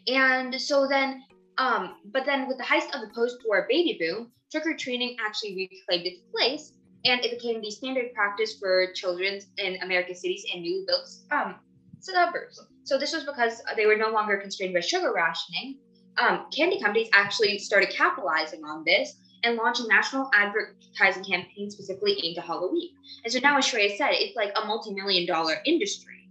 And 0.08 0.60
so 0.60 0.88
then, 0.88 1.24
um, 1.58 1.96
but 2.12 2.26
then 2.26 2.48
with 2.48 2.58
the 2.58 2.64
heist 2.64 2.94
of 2.94 3.02
the 3.02 3.12
post-war 3.14 3.66
baby 3.70 3.98
boom, 4.00 4.32
trick 4.52 4.66
or 4.66 4.76
treating 4.76 5.18
actually 5.26 5.70
reclaimed 5.72 6.08
its 6.08 6.22
place, 6.34 6.74
and 7.06 7.24
it 7.24 7.32
became 7.32 7.62
the 7.62 7.72
standard 7.72 8.14
practice 8.14 8.58
for 8.60 8.92
children 8.94 9.40
in 9.58 9.82
American 9.82 10.16
cities 10.16 10.46
and 10.54 10.64
newly 10.64 10.86
built 10.88 11.10
um, 11.32 11.56
suburbs. 12.00 12.62
So 12.84 12.98
this 12.98 13.14
was 13.14 13.26
because 13.26 13.62
they 13.76 13.86
were 13.86 13.98
no 13.98 14.10
longer 14.10 14.38
constrained 14.38 14.74
by 14.74 14.80
sugar 14.80 15.12
rationing, 15.14 15.80
um, 16.18 16.46
candy 16.56 16.80
companies 16.80 17.10
actually 17.14 17.58
started 17.60 17.90
capitalizing 17.90 18.64
on 18.64 18.84
this 18.86 19.16
and 19.44 19.56
launching 19.56 19.88
national 19.88 20.30
advertising 20.34 21.24
campaigns 21.24 21.74
specifically 21.74 22.20
aimed 22.24 22.38
at 22.38 22.46
Halloween. 22.46 22.90
And 23.24 23.32
so 23.32 23.40
now, 23.40 23.58
as 23.58 23.66
Shreya 23.66 23.98
said, 23.98 24.10
it's 24.12 24.36
like 24.36 24.52
a 24.62 24.66
multi-million 24.66 25.28
dollar 25.28 25.58
industry. 25.66 26.30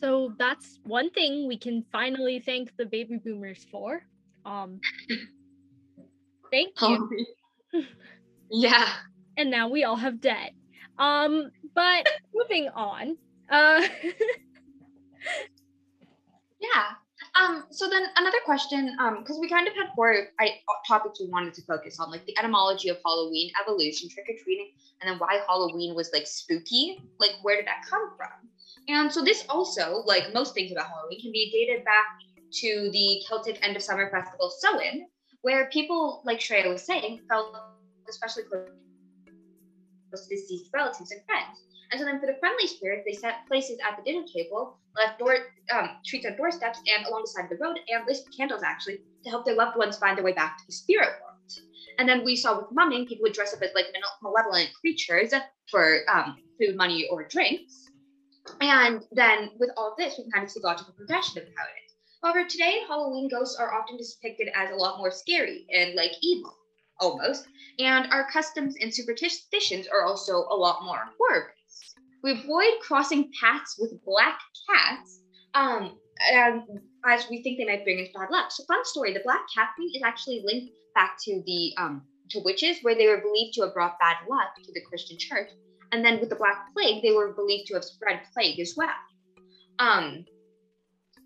So 0.00 0.34
that's 0.38 0.80
one 0.84 1.10
thing 1.10 1.46
we 1.46 1.56
can 1.56 1.84
finally 1.92 2.42
thank 2.44 2.76
the 2.76 2.86
baby 2.86 3.18
boomers 3.24 3.66
for. 3.70 4.02
Um, 4.44 4.80
thank 6.50 6.80
you. 6.80 7.26
yeah. 8.50 8.88
And 9.36 9.50
now 9.50 9.68
we 9.68 9.84
all 9.84 9.96
have 9.96 10.20
debt. 10.20 10.52
Um, 10.98 11.50
but 11.74 12.08
moving 12.34 12.68
on. 12.74 13.16
Uh, 13.50 13.86
yeah. 16.60 16.94
Um, 17.36 17.64
so 17.70 17.88
then 17.88 18.04
another 18.16 18.38
question, 18.44 18.96
um, 19.00 19.18
because 19.20 19.38
we 19.40 19.48
kind 19.48 19.66
of 19.66 19.74
had 19.74 19.88
four 19.96 20.28
I, 20.38 20.60
topics 20.86 21.20
we 21.20 21.28
wanted 21.28 21.54
to 21.54 21.62
focus 21.62 21.98
on, 21.98 22.10
like 22.10 22.24
the 22.26 22.38
etymology 22.38 22.90
of 22.90 22.98
Halloween, 23.04 23.50
evolution, 23.60 24.08
trick 24.08 24.26
or 24.28 24.36
treating, 24.42 24.70
and 25.00 25.10
then 25.10 25.18
why 25.18 25.40
Halloween 25.46 25.94
was 25.94 26.10
like 26.12 26.26
spooky. 26.26 27.00
Like, 27.18 27.32
where 27.42 27.56
did 27.56 27.66
that 27.66 27.84
come 27.90 28.12
from? 28.16 28.48
And 28.88 29.12
so 29.12 29.24
this 29.24 29.44
also, 29.48 30.04
like 30.06 30.32
most 30.32 30.54
things 30.54 30.70
about 30.70 30.86
Halloween, 30.86 31.20
can 31.20 31.32
be 31.32 31.50
dated 31.50 31.84
back 31.84 32.06
to 32.52 32.90
the 32.92 33.22
Celtic 33.26 33.58
end 33.66 33.74
of 33.74 33.82
summer 33.82 34.10
festival 34.10 34.50
Samhain, 34.50 35.08
where 35.42 35.68
people, 35.70 36.22
like 36.24 36.38
Shreya 36.38 36.68
was 36.68 36.82
saying, 36.82 37.20
felt 37.28 37.56
especially 38.08 38.44
close 38.44 38.68
to 40.12 40.28
deceased 40.28 40.70
relatives 40.72 41.10
and 41.10 41.20
friends. 41.24 41.73
And 41.94 42.00
so 42.00 42.06
then 42.06 42.18
for 42.18 42.26
the 42.26 42.34
friendly 42.40 42.66
spirits, 42.66 43.04
they 43.06 43.14
set 43.14 43.46
places 43.46 43.78
at 43.88 43.96
the 43.96 44.02
dinner 44.02 44.26
table, 44.26 44.76
left 44.96 45.20
door 45.20 45.46
um, 45.72 45.90
treats 46.04 46.26
on 46.26 46.34
doorsteps 46.34 46.80
and 46.92 47.06
along 47.06 47.22
the 47.22 47.28
side 47.28 47.44
of 47.44 47.50
the 47.50 47.64
road, 47.64 47.78
and 47.88 48.04
lit 48.04 48.18
candles 48.36 48.64
actually 48.64 48.98
to 49.22 49.30
help 49.30 49.44
their 49.44 49.54
loved 49.54 49.76
ones 49.76 49.96
find 49.96 50.18
their 50.18 50.24
way 50.24 50.32
back 50.32 50.58
to 50.58 50.64
the 50.66 50.72
spirit 50.72 51.10
world. 51.22 51.64
And 52.00 52.08
then 52.08 52.24
we 52.24 52.34
saw 52.34 52.56
with 52.56 52.66
mumming, 52.72 53.06
people 53.06 53.22
would 53.22 53.32
dress 53.32 53.54
up 53.54 53.62
as 53.62 53.70
like 53.76 53.94
malevolent 54.20 54.70
creatures 54.80 55.32
for 55.70 56.00
um, 56.12 56.36
food, 56.58 56.74
money, 56.74 57.06
or 57.12 57.28
drinks. 57.28 57.84
And 58.60 59.00
then 59.12 59.50
with 59.60 59.70
all 59.76 59.92
of 59.92 59.96
this, 59.96 60.18
we 60.18 60.28
kind 60.32 60.44
of 60.44 60.50
see 60.50 60.62
logical 60.64 60.94
progression 60.94 61.42
about 61.42 61.68
it. 61.68 61.92
However, 62.24 62.44
today 62.44 62.80
Halloween 62.88 63.28
ghosts 63.28 63.56
are 63.56 63.72
often 63.72 63.98
depicted 63.98 64.48
as 64.56 64.72
a 64.72 64.74
lot 64.74 64.98
more 64.98 65.12
scary 65.12 65.64
and 65.72 65.94
like 65.94 66.14
evil, 66.22 66.56
almost. 66.98 67.46
And 67.78 68.12
our 68.12 68.28
customs 68.32 68.74
and 68.80 68.92
superstitions 68.92 69.86
are 69.86 70.04
also 70.04 70.38
a 70.50 70.56
lot 70.56 70.82
more 70.82 71.04
horror 71.20 71.54
we 72.24 72.32
avoid 72.32 72.80
crossing 72.80 73.30
paths 73.38 73.76
with 73.78 73.92
black 74.04 74.40
cats, 74.68 75.20
um, 75.54 75.98
as 77.06 77.28
we 77.28 77.42
think 77.42 77.58
they 77.58 77.66
might 77.66 77.84
bring 77.84 78.00
us 78.00 78.08
bad 78.14 78.30
luck. 78.30 78.50
So, 78.50 78.64
fun 78.64 78.84
story: 78.84 79.12
the 79.12 79.20
black 79.22 79.42
cat 79.54 79.68
thing 79.76 79.90
is 79.94 80.02
actually 80.02 80.42
linked 80.42 80.72
back 80.94 81.18
to 81.24 81.42
the 81.46 81.74
um, 81.76 82.02
to 82.30 82.40
witches, 82.42 82.78
where 82.80 82.94
they 82.94 83.06
were 83.06 83.20
believed 83.20 83.54
to 83.54 83.62
have 83.62 83.74
brought 83.74 83.98
bad 84.00 84.16
luck 84.28 84.48
to 84.64 84.72
the 84.72 84.80
Christian 84.88 85.18
church, 85.20 85.50
and 85.92 86.02
then 86.02 86.18
with 86.18 86.30
the 86.30 86.36
black 86.36 86.72
plague, 86.72 87.02
they 87.02 87.12
were 87.12 87.34
believed 87.34 87.66
to 87.68 87.74
have 87.74 87.84
spread 87.84 88.22
plague 88.32 88.58
as 88.58 88.72
well. 88.74 88.88
Um, 89.78 90.24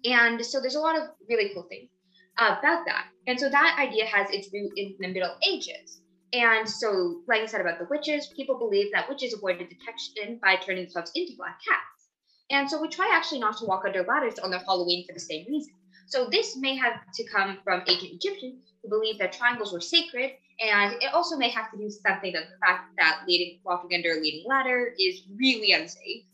and 0.04 0.44
so 0.44 0.61
there's 0.61 0.74
a 0.74 0.80
lot 0.80 0.98
of 0.98 1.04
really 1.28 1.52
cool 1.54 1.66
things 1.68 1.90
about 2.38 2.84
that. 2.87 3.06
And 3.28 3.38
so 3.38 3.48
that 3.48 3.76
idea 3.78 4.04
has 4.06 4.30
its 4.30 4.48
root 4.52 4.72
in 4.76 4.96
the 4.98 5.08
Middle 5.08 5.37
Ages. 5.46 6.00
And 6.32 6.68
so, 6.68 7.22
like 7.26 7.42
I 7.42 7.46
said 7.46 7.62
about 7.62 7.78
the 7.78 7.86
witches, 7.90 8.28
people 8.36 8.58
believe 8.58 8.92
that 8.92 9.08
witches 9.08 9.32
avoided 9.32 9.68
detection 9.70 10.38
by 10.42 10.56
turning 10.56 10.84
themselves 10.84 11.10
into 11.14 11.32
black 11.36 11.58
cats. 11.66 12.10
And 12.50 12.68
so 12.68 12.80
we 12.80 12.88
try 12.88 13.10
actually 13.12 13.40
not 13.40 13.56
to 13.58 13.64
walk 13.64 13.84
under 13.86 14.04
ladders 14.04 14.38
on 14.38 14.50
their 14.50 14.60
Halloween 14.60 15.06
for 15.06 15.14
the 15.14 15.20
same 15.20 15.46
reason. 15.48 15.72
So 16.06 16.28
this 16.30 16.56
may 16.56 16.74
have 16.76 17.00
to 17.14 17.24
come 17.28 17.58
from 17.64 17.82
ancient 17.86 18.12
Egyptians 18.12 18.62
who 18.82 18.88
believed 18.88 19.18
that 19.20 19.32
triangles 19.32 19.72
were 19.72 19.80
sacred, 19.80 20.32
and 20.60 20.94
it 21.02 21.12
also 21.12 21.36
may 21.36 21.50
have 21.50 21.70
to 21.70 21.76
do 21.76 21.90
something 21.90 22.32
with 22.32 22.44
the 22.44 22.66
fact 22.66 22.90
that 22.98 23.24
leading, 23.26 23.60
walking 23.64 23.94
under 23.94 24.12
a 24.12 24.20
leading 24.20 24.44
ladder 24.48 24.94
is 24.98 25.22
really 25.36 25.72
unsafe. 25.72 26.24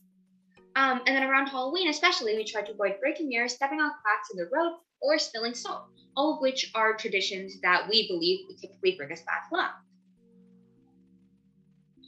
Um, 0.76 1.02
and 1.06 1.16
then 1.16 1.24
around 1.24 1.48
Halloween, 1.48 1.88
especially, 1.88 2.36
we 2.36 2.44
try 2.44 2.62
to 2.62 2.72
avoid 2.72 2.98
breaking 3.00 3.28
mirrors, 3.28 3.54
stepping 3.54 3.80
on 3.80 3.90
cracks 4.02 4.30
in 4.32 4.38
the 4.38 4.48
road, 4.52 4.76
or 5.00 5.18
spilling 5.18 5.54
salt, 5.54 5.86
all 6.16 6.34
of 6.34 6.40
which 6.40 6.70
are 6.74 6.94
traditions 6.94 7.60
that 7.62 7.88
we 7.88 8.08
believe 8.08 8.46
typically 8.60 8.96
bring 8.96 9.12
us 9.12 9.20
bad 9.20 9.56
luck. 9.56 9.83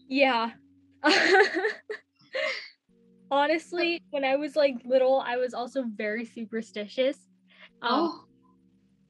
Yeah. 0.09 0.51
Honestly, 3.31 4.03
when 4.11 4.25
I 4.25 4.37
was 4.37 4.55
like 4.57 4.77
little, 4.85 5.21
I 5.21 5.37
was 5.37 5.53
also 5.53 5.85
very 5.85 6.25
superstitious. 6.25 7.17
Um, 7.83 7.91
oh. 7.93 8.25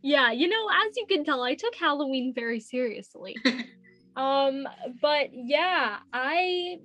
Yeah, 0.02 0.30
you 0.30 0.48
know, 0.48 0.68
as 0.68 0.96
you 0.96 1.06
can 1.06 1.24
tell, 1.24 1.42
I 1.42 1.54
took 1.54 1.74
Halloween 1.74 2.32
very 2.34 2.60
seriously. 2.60 3.36
um, 4.16 4.66
but 5.02 5.30
yeah, 5.32 5.98
I 6.12 6.78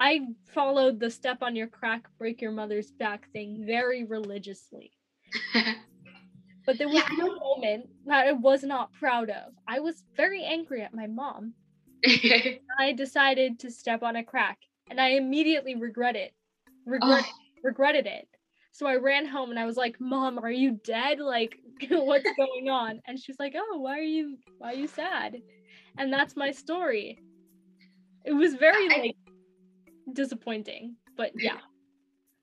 I 0.00 0.20
followed 0.52 1.00
the 1.00 1.10
step 1.10 1.38
on 1.42 1.54
your 1.54 1.68
crack, 1.68 2.08
break 2.18 2.42
your 2.42 2.52
mother's 2.52 2.90
back 2.90 3.30
thing 3.32 3.64
very 3.66 4.04
religiously. 4.04 4.92
but 6.66 6.78
there 6.78 6.88
was 6.88 6.96
yeah. 6.96 7.16
no 7.16 7.36
moment 7.36 7.88
that 8.06 8.26
I 8.26 8.32
was 8.32 8.64
not 8.64 8.92
proud 8.92 9.30
of. 9.30 9.52
I 9.68 9.80
was 9.80 10.02
very 10.16 10.44
angry 10.44 10.82
at 10.82 10.92
my 10.94 11.06
mom 11.06 11.54
I 12.78 12.92
decided 12.92 13.58
to 13.60 13.70
step 13.70 14.02
on 14.02 14.16
a 14.16 14.24
crack 14.24 14.58
and 14.90 15.00
I 15.00 15.10
immediately 15.10 15.74
regret 15.74 16.16
it. 16.16 16.32
Regret, 16.86 17.24
oh. 17.26 17.32
regretted 17.62 18.06
it. 18.06 18.28
So 18.72 18.86
I 18.86 18.96
ran 18.96 19.26
home 19.26 19.50
and 19.50 19.58
I 19.58 19.64
was 19.66 19.76
like, 19.76 20.00
"Mom, 20.00 20.38
are 20.38 20.50
you 20.50 20.80
dead? 20.84 21.20
Like 21.20 21.56
what's 21.88 22.28
going 22.36 22.68
on?" 22.68 23.00
And 23.06 23.18
she's 23.18 23.38
like, 23.38 23.54
"Oh, 23.56 23.78
why 23.78 23.98
are 23.98 24.02
you 24.02 24.36
why 24.58 24.72
are 24.72 24.76
you 24.76 24.88
sad?" 24.88 25.40
And 25.96 26.12
that's 26.12 26.36
my 26.36 26.50
story. 26.50 27.20
It 28.24 28.32
was 28.32 28.54
very 28.54 28.88
I, 28.92 28.98
like 28.98 29.16
disappointing, 30.12 30.96
but 31.16 31.30
mm-hmm. 31.30 31.46
yeah. 31.46 31.58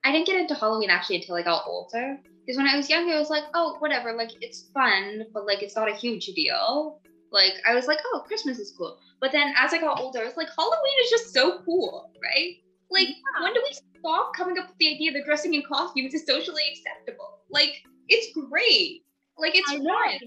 I 0.04 0.10
didn't 0.10 0.26
get 0.26 0.40
into 0.40 0.54
Halloween 0.54 0.90
actually 0.90 1.16
until 1.16 1.36
I 1.36 1.42
got 1.42 1.64
older. 1.66 2.18
Because 2.44 2.56
when 2.56 2.66
I 2.66 2.76
was 2.76 2.90
younger, 2.90 3.14
I 3.14 3.18
was 3.20 3.30
like, 3.30 3.44
oh, 3.54 3.76
whatever, 3.78 4.14
like 4.14 4.30
it's 4.40 4.70
fun, 4.74 5.26
but 5.32 5.46
like 5.46 5.62
it's 5.62 5.76
not 5.76 5.88
a 5.88 5.94
huge 5.94 6.26
deal. 6.26 7.00
Like 7.32 7.54
I 7.66 7.74
was 7.74 7.86
like, 7.86 7.98
oh, 8.12 8.22
Christmas 8.26 8.58
is 8.58 8.72
cool. 8.76 8.98
But 9.20 9.32
then 9.32 9.54
as 9.56 9.72
I 9.72 9.78
got 9.78 10.00
older, 10.00 10.20
I 10.20 10.24
was 10.24 10.36
like, 10.36 10.48
Halloween 10.56 10.96
is 11.04 11.10
just 11.10 11.32
so 11.32 11.60
cool, 11.64 12.10
right? 12.22 12.56
Like, 12.90 13.08
yeah. 13.08 13.42
when 13.42 13.54
do 13.54 13.62
we 13.66 13.74
stop 13.98 14.34
coming 14.36 14.58
up 14.58 14.68
with 14.68 14.76
the 14.78 14.94
idea 14.94 15.12
that 15.12 15.24
dressing 15.24 15.54
in 15.54 15.62
costumes 15.62 16.12
is 16.12 16.26
socially 16.26 16.62
acceptable? 16.72 17.38
Like, 17.48 17.82
it's 18.08 18.36
great. 18.36 19.02
Like, 19.38 19.56
it's 19.56 19.70
I 19.70 19.78
fun. 19.78 20.18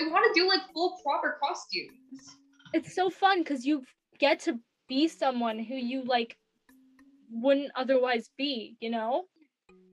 I 0.00 0.08
want 0.08 0.34
to 0.34 0.40
do 0.40 0.48
like 0.48 0.60
full 0.72 0.98
proper 1.02 1.38
costumes. 1.42 2.36
It's 2.72 2.94
so 2.94 3.10
fun 3.10 3.40
because 3.40 3.64
you 3.64 3.82
get 4.18 4.40
to 4.40 4.58
be 4.88 5.08
someone 5.08 5.58
who 5.58 5.74
you 5.74 6.04
like 6.04 6.36
wouldn't 7.30 7.70
otherwise 7.76 8.30
be, 8.36 8.76
you 8.80 8.90
know? 8.90 9.24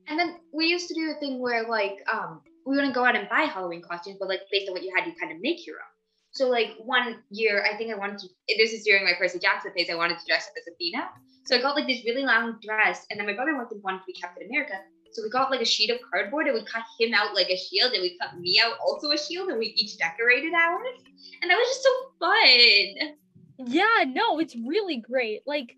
And 0.08 0.20
then 0.20 0.38
we 0.54 0.68
used 0.68 0.88
to 0.90 0.94
do 0.94 1.14
a 1.16 1.20
thing 1.20 1.40
where 1.40 1.68
like 1.68 1.98
um 2.12 2.42
we 2.66 2.76
wouldn't 2.76 2.94
go 2.94 3.06
out 3.06 3.16
and 3.16 3.28
buy 3.30 3.42
Halloween 3.42 3.82
costumes, 3.82 4.18
but 4.20 4.28
like 4.28 4.42
based 4.52 4.68
on 4.68 4.74
what 4.74 4.84
you 4.84 4.94
had, 4.96 5.08
you 5.08 5.14
kind 5.20 5.32
of 5.32 5.42
make 5.42 5.66
your 5.66 5.78
own. 5.78 5.93
So 6.34 6.50
like 6.50 6.72
one 6.80 7.20
year, 7.30 7.64
I 7.64 7.78
think 7.78 7.94
I 7.94 7.98
wanted 7.98 8.20
to. 8.20 8.28
This 8.58 8.74
is 8.74 8.84
during 8.84 9.06
my 9.06 9.14
Percy 9.18 9.40
Jackson 9.40 9.72
phase. 9.76 9.90
I 9.90 9.96
wanted 9.96 10.20
to 10.20 10.26
dress 10.28 10.48
up 10.48 10.54
as 10.58 10.74
Athena. 10.74 11.10
So 11.46 11.58
I 11.58 11.62
got 11.62 11.76
like 11.76 11.88
this 11.88 12.04
really 12.06 12.24
long 12.24 12.58
dress, 12.62 13.06
and 13.10 13.20
then 13.20 13.28
my 13.28 13.34
brother 13.34 13.56
wanted 13.56 13.78
one 13.82 14.00
to 14.00 14.04
be 14.08 14.14
Captain 14.14 14.48
America. 14.48 14.74
So 15.14 15.22
we 15.22 15.30
got 15.30 15.52
like 15.52 15.62
a 15.62 15.66
sheet 15.66 15.92
of 15.92 16.00
cardboard 16.10 16.48
and 16.48 16.56
we 16.56 16.66
cut 16.66 16.82
him 17.00 17.14
out 17.14 17.36
like 17.36 17.50
a 17.50 17.56
shield 17.56 17.94
and 17.94 18.02
we 18.02 18.18
cut 18.20 18.40
me 18.40 18.60
out 18.60 18.74
also 18.84 19.12
a 19.12 19.18
shield 19.18 19.50
and 19.50 19.60
we 19.60 19.68
each 19.68 19.98
decorated 19.98 20.54
ours. 20.54 21.04
And 21.40 21.52
that 21.52 21.56
was 21.56 21.68
just 21.68 21.84
so 21.84 21.90
fun. 22.20 23.68
Yeah, 23.68 24.06
no, 24.08 24.40
it's 24.40 24.56
really 24.56 24.98
great. 24.98 25.42
Like 25.46 25.78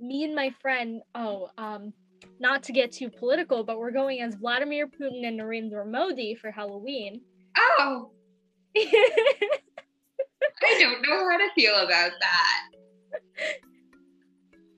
me 0.00 0.24
and 0.24 0.34
my 0.34 0.54
friend, 0.62 1.02
oh, 1.14 1.50
um, 1.58 1.92
not 2.38 2.62
to 2.64 2.72
get 2.72 2.90
too 2.90 3.10
political, 3.10 3.64
but 3.64 3.78
we're 3.78 3.90
going 3.90 4.22
as 4.22 4.34
Vladimir 4.36 4.88
Putin 4.88 5.26
and 5.26 5.38
Narendra 5.38 5.86
Modi 5.86 6.34
for 6.34 6.50
Halloween. 6.50 7.20
Oh. 7.58 8.12
I 10.62 10.78
don't 10.80 11.02
know 11.02 11.28
how 11.28 11.36
to 11.36 11.48
feel 11.54 11.76
about 11.76 12.12
that. 12.20 12.70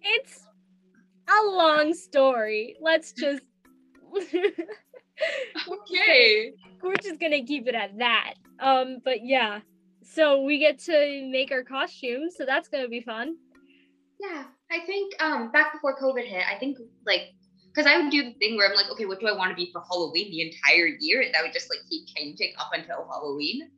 It's 0.02 0.40
a 1.28 1.46
long 1.46 1.94
story. 1.94 2.76
Let's 2.80 3.12
just 3.12 3.42
okay. 5.68 6.52
We're 6.82 6.96
just 6.96 7.20
gonna 7.20 7.44
keep 7.44 7.68
it 7.68 7.74
at 7.74 7.98
that. 7.98 8.34
Um, 8.60 8.98
but 9.04 9.24
yeah. 9.24 9.60
So 10.02 10.42
we 10.42 10.58
get 10.58 10.78
to 10.80 11.28
make 11.30 11.52
our 11.52 11.62
costumes, 11.62 12.34
so 12.36 12.44
that's 12.44 12.68
gonna 12.68 12.88
be 12.88 13.00
fun. 13.00 13.36
Yeah. 14.20 14.44
I 14.70 14.80
think 14.86 15.14
um 15.22 15.52
back 15.52 15.72
before 15.72 15.96
COVID 15.98 16.26
hit, 16.26 16.44
I 16.50 16.58
think 16.58 16.78
like 17.06 17.32
because 17.74 17.86
I 17.86 17.98
would 17.98 18.10
do 18.10 18.24
the 18.24 18.32
thing 18.34 18.56
where 18.56 18.68
I'm 18.68 18.76
like, 18.76 18.90
okay, 18.90 19.06
what 19.06 19.20
do 19.20 19.28
I 19.28 19.36
want 19.36 19.50
to 19.50 19.56
be 19.56 19.70
for 19.72 19.82
Halloween 19.88 20.30
the 20.30 20.42
entire 20.42 20.88
year? 21.00 21.22
And 21.22 21.32
that 21.34 21.42
would 21.42 21.52
just 21.52 21.70
like 21.70 21.78
keep 21.88 22.06
changing 22.14 22.52
up 22.58 22.70
until 22.74 23.06
Halloween. 23.10 23.70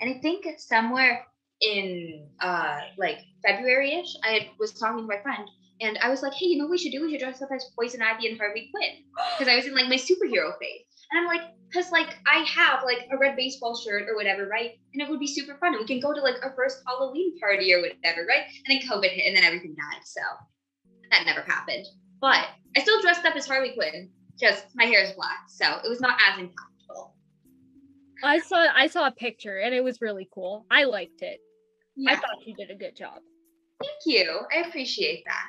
And 0.00 0.14
I 0.14 0.18
think 0.20 0.46
it's 0.46 0.66
somewhere 0.66 1.26
in 1.62 2.26
uh 2.40 2.78
like 2.98 3.18
February-ish, 3.46 4.14
I 4.24 4.32
had, 4.32 4.42
was 4.58 4.72
talking 4.72 4.98
to 4.98 5.06
my 5.06 5.22
friend 5.22 5.48
and 5.82 5.98
I 5.98 6.08
was 6.08 6.22
like, 6.22 6.32
hey, 6.34 6.46
you 6.46 6.58
know 6.58 6.64
what 6.64 6.70
we 6.72 6.78
should 6.78 6.92
do? 6.92 7.02
We 7.02 7.10
should 7.10 7.20
dress 7.20 7.42
up 7.42 7.48
as 7.52 7.66
Poison 7.76 8.00
Ivy 8.02 8.28
and 8.28 8.38
Harley 8.38 8.70
Quinn. 8.72 9.02
Because 9.36 9.52
I 9.52 9.56
was 9.56 9.66
in 9.66 9.74
like 9.74 9.88
my 9.88 9.96
superhero 9.96 10.56
phase. 10.60 10.86
And 11.10 11.20
I'm 11.20 11.26
like, 11.26 11.42
because 11.68 11.90
like 11.90 12.16
I 12.26 12.44
have 12.54 12.84
like 12.84 13.08
a 13.10 13.18
red 13.18 13.34
baseball 13.34 13.76
shirt 13.76 14.08
or 14.08 14.14
whatever, 14.14 14.46
right? 14.46 14.72
And 14.92 15.02
it 15.02 15.08
would 15.08 15.18
be 15.18 15.26
super 15.26 15.56
fun. 15.58 15.74
And 15.74 15.80
we 15.80 15.86
can 15.86 15.98
go 15.98 16.14
to 16.14 16.20
like 16.20 16.36
our 16.42 16.54
first 16.54 16.82
Halloween 16.86 17.38
party 17.40 17.74
or 17.74 17.80
whatever, 17.80 18.24
right? 18.26 18.44
And 18.66 18.80
then 18.80 18.88
COVID 18.88 19.10
hit 19.10 19.26
and 19.26 19.36
then 19.36 19.44
everything 19.44 19.74
died. 19.74 20.02
So 20.04 20.20
that 21.10 21.26
never 21.26 21.42
happened. 21.42 21.86
But 22.20 22.46
I 22.76 22.80
still 22.80 23.02
dressed 23.02 23.24
up 23.26 23.34
as 23.34 23.48
Harley 23.48 23.72
Quinn. 23.74 24.08
Just 24.38 24.66
my 24.74 24.84
hair 24.84 25.02
is 25.02 25.12
black. 25.12 25.48
So 25.48 25.66
it 25.84 25.88
was 25.88 26.00
not 26.00 26.16
as 26.28 26.38
impactful. 26.38 27.10
I 28.22 28.38
saw 28.38 28.68
I 28.72 28.86
saw 28.86 29.08
a 29.08 29.10
picture 29.10 29.58
and 29.58 29.74
it 29.74 29.82
was 29.82 30.00
really 30.00 30.28
cool. 30.32 30.64
I 30.70 30.84
liked 30.84 31.22
it. 31.22 31.40
Yeah. 31.96 32.12
I 32.12 32.16
thought 32.16 32.46
you 32.46 32.54
did 32.54 32.70
a 32.70 32.74
good 32.74 32.96
job. 32.96 33.20
Thank 33.80 33.98
you. 34.06 34.40
I 34.54 34.68
appreciate 34.68 35.24
that. 35.26 35.46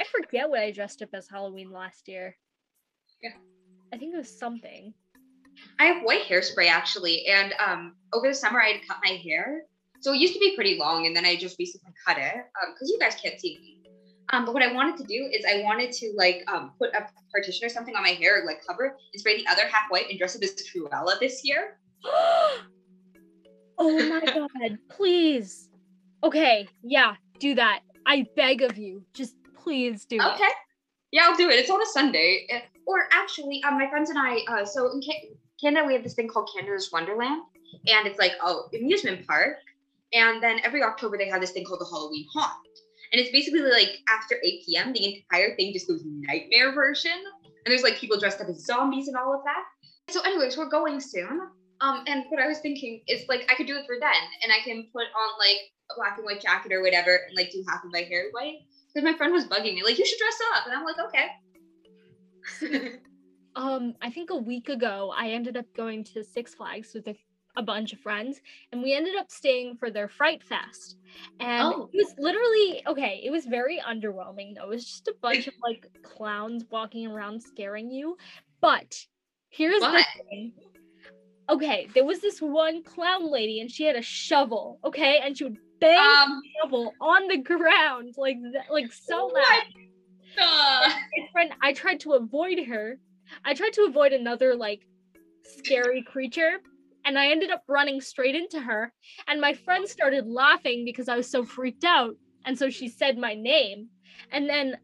I 0.00 0.04
forget 0.04 0.48
what 0.48 0.60
I 0.60 0.72
dressed 0.72 1.02
up 1.02 1.10
as 1.12 1.28
Halloween 1.28 1.70
last 1.70 2.08
year. 2.08 2.36
Yeah. 3.22 3.34
I 3.92 3.98
think 3.98 4.14
it 4.14 4.16
was 4.16 4.36
something. 4.38 4.94
I 5.78 5.84
have 5.84 6.02
white 6.02 6.22
hairspray 6.22 6.68
actually, 6.68 7.26
and 7.26 7.54
um, 7.64 7.94
over 8.12 8.28
the 8.28 8.34
summer 8.34 8.60
I 8.60 8.68
had 8.68 8.88
cut 8.88 8.98
my 9.04 9.12
hair. 9.12 9.62
So 10.00 10.12
it 10.12 10.18
used 10.18 10.34
to 10.34 10.40
be 10.40 10.56
pretty 10.56 10.78
long, 10.78 11.06
and 11.06 11.14
then 11.14 11.24
I 11.24 11.36
just 11.36 11.56
recently 11.58 11.92
cut 12.04 12.16
it 12.18 12.34
because 12.74 12.90
you 12.90 12.98
guys 12.98 13.14
can't 13.22 13.38
see 13.38 13.58
me. 13.60 13.78
Um, 14.30 14.44
but 14.44 14.54
what 14.54 14.62
I 14.62 14.72
wanted 14.72 14.96
to 14.96 15.04
do 15.04 15.30
is 15.32 15.44
I 15.44 15.62
wanted 15.62 15.92
to 15.92 16.12
like 16.16 16.42
um, 16.48 16.72
put 16.78 16.94
a 16.94 17.06
partition 17.30 17.66
or 17.66 17.68
something 17.68 17.94
on 17.94 18.02
my 18.02 18.10
hair, 18.10 18.42
like 18.46 18.66
cover 18.66 18.86
it, 18.86 18.92
and 19.12 19.20
spray 19.20 19.36
the 19.36 19.46
other 19.48 19.68
half 19.68 19.90
white 19.90 20.08
and 20.08 20.18
dress 20.18 20.34
up 20.34 20.42
as 20.42 20.54
Cruella 20.54 21.20
this 21.20 21.44
year. 21.44 21.78
oh 23.82 24.08
my 24.08 24.20
god, 24.20 24.78
please. 24.88 25.68
Okay, 26.24 26.68
yeah, 26.82 27.16
do 27.38 27.54
that. 27.54 27.80
I 28.06 28.26
beg 28.36 28.62
of 28.62 28.78
you. 28.78 29.02
Just 29.12 29.34
please 29.62 30.04
do 30.04 30.20
Okay. 30.20 30.48
Yeah, 31.10 31.22
I'll 31.24 31.36
do 31.36 31.50
it. 31.50 31.58
It's 31.58 31.70
on 31.70 31.82
a 31.82 31.86
Sunday. 31.86 32.46
Or 32.86 33.04
actually, 33.12 33.62
um, 33.68 33.78
my 33.78 33.88
friends 33.88 34.08
and 34.10 34.18
I, 34.18 34.38
uh, 34.48 34.64
so 34.64 34.90
in 34.92 35.00
Canada, 35.60 35.86
we 35.86 35.92
have 35.92 36.02
this 36.02 36.14
thing 36.14 36.26
called 36.28 36.48
Canada's 36.56 36.90
Wonderland. 36.90 37.42
And 37.86 38.06
it's 38.06 38.18
like, 38.18 38.32
oh, 38.42 38.68
amusement 38.74 39.26
park. 39.26 39.56
And 40.12 40.42
then 40.42 40.60
every 40.64 40.82
October, 40.82 41.18
they 41.18 41.28
have 41.28 41.40
this 41.40 41.52
thing 41.52 41.64
called 41.64 41.80
the 41.80 41.86
Halloween 41.86 42.26
Haunt. 42.32 42.52
And 43.12 43.20
it's 43.20 43.30
basically 43.30 43.60
like 43.60 43.98
after 44.08 44.36
8 44.42 44.62
p.m., 44.66 44.92
the 44.92 45.04
entire 45.16 45.54
thing 45.56 45.72
just 45.72 45.86
goes 45.86 46.02
nightmare 46.04 46.74
version. 46.74 47.12
And 47.12 47.70
there's 47.70 47.82
like 47.82 47.96
people 47.98 48.18
dressed 48.18 48.40
up 48.40 48.48
as 48.48 48.64
zombies 48.64 49.08
and 49.08 49.16
all 49.16 49.34
of 49.34 49.42
that. 49.44 49.64
So, 50.08 50.22
anyways, 50.22 50.56
we're 50.56 50.68
going 50.68 50.98
soon. 50.98 51.40
Um, 51.82 52.04
and 52.06 52.24
what 52.28 52.40
I 52.40 52.46
was 52.46 52.60
thinking 52.60 53.02
is 53.08 53.24
like 53.28 53.50
I 53.50 53.54
could 53.54 53.66
do 53.66 53.76
it 53.76 53.84
for 53.86 53.96
then, 54.00 54.22
and 54.42 54.52
I 54.52 54.60
can 54.64 54.86
put 54.92 55.02
on 55.02 55.38
like 55.38 55.58
a 55.90 55.94
black 55.96 56.16
and 56.16 56.24
white 56.24 56.40
jacket 56.40 56.72
or 56.72 56.80
whatever, 56.80 57.20
and 57.26 57.36
like 57.36 57.50
do 57.50 57.62
half 57.68 57.84
of 57.84 57.90
my 57.92 58.02
hair 58.02 58.26
white. 58.30 58.60
Because 58.94 59.04
my 59.10 59.16
friend 59.16 59.32
was 59.32 59.46
bugging 59.46 59.74
me, 59.74 59.82
like 59.82 59.98
you 59.98 60.06
should 60.06 60.18
dress 60.18 60.38
up, 60.54 60.66
and 60.66 60.74
I'm 60.74 60.84
like, 60.84 60.96
okay. 61.08 62.98
Um, 63.54 63.94
I 64.00 64.10
think 64.10 64.30
a 64.30 64.36
week 64.36 64.68
ago, 64.70 65.12
I 65.14 65.28
ended 65.28 65.56
up 65.58 65.66
going 65.76 66.04
to 66.04 66.24
Six 66.24 66.54
Flags 66.54 66.94
with 66.94 67.06
a, 67.08 67.16
a 67.56 67.62
bunch 67.62 67.92
of 67.92 68.00
friends, 68.00 68.40
and 68.72 68.82
we 68.82 68.94
ended 68.94 69.14
up 69.16 69.30
staying 69.30 69.76
for 69.76 69.90
their 69.90 70.08
Fright 70.08 70.42
Fest. 70.42 70.96
And 71.38 71.62
Oh. 71.62 71.90
it 71.92 71.96
was 71.98 72.14
literally 72.18 72.82
okay. 72.86 73.20
It 73.22 73.30
was 73.30 73.44
very 73.44 73.78
underwhelming, 73.78 74.54
though. 74.56 74.64
It 74.64 74.68
was 74.70 74.86
just 74.86 75.08
a 75.08 75.14
bunch 75.20 75.48
of 75.48 75.54
like 75.62 75.86
clowns 76.02 76.64
walking 76.70 77.06
around 77.06 77.42
scaring 77.42 77.90
you. 77.90 78.16
But 78.62 78.96
here's 79.50 79.82
the 79.82 80.04
thing. 80.30 80.54
Okay, 81.52 81.88
there 81.94 82.04
was 82.04 82.20
this 82.20 82.40
one 82.40 82.82
clown 82.82 83.30
lady, 83.30 83.60
and 83.60 83.70
she 83.70 83.84
had 83.84 83.96
a 83.96 84.02
shovel. 84.02 84.78
Okay, 84.84 85.20
and 85.22 85.36
she 85.36 85.44
would 85.44 85.58
bang 85.82 85.98
um, 85.98 86.40
the 86.42 86.48
shovel 86.62 86.94
on 87.00 87.28
the 87.28 87.38
ground 87.38 88.14
like 88.16 88.36
that, 88.52 88.72
like 88.72 88.90
so 88.92 89.26
loud. 89.26 89.62
my 90.38 91.28
friend 91.32 91.50
i 91.60 91.72
tried 91.72 92.00
to 92.00 92.12
avoid 92.12 92.58
her 92.66 92.98
i 93.44 93.52
tried 93.52 93.72
to 93.72 93.82
avoid 93.82 94.12
another 94.12 94.54
like 94.54 94.80
scary 95.42 96.02
creature 96.02 96.52
and 97.04 97.18
i 97.18 97.26
ended 97.26 97.50
up 97.50 97.62
running 97.68 98.00
straight 98.00 98.34
into 98.34 98.60
her 98.60 98.92
and 99.28 99.40
my 99.40 99.52
friend 99.52 99.86
started 99.86 100.26
laughing 100.26 100.84
because 100.86 101.08
i 101.08 101.16
was 101.16 101.30
so 101.30 101.44
freaked 101.44 101.84
out 101.84 102.14
and 102.46 102.56
so 102.56 102.70
she 102.70 102.88
said 102.88 103.18
my 103.18 103.34
name 103.34 103.88
and 104.30 104.48
then 104.48 104.76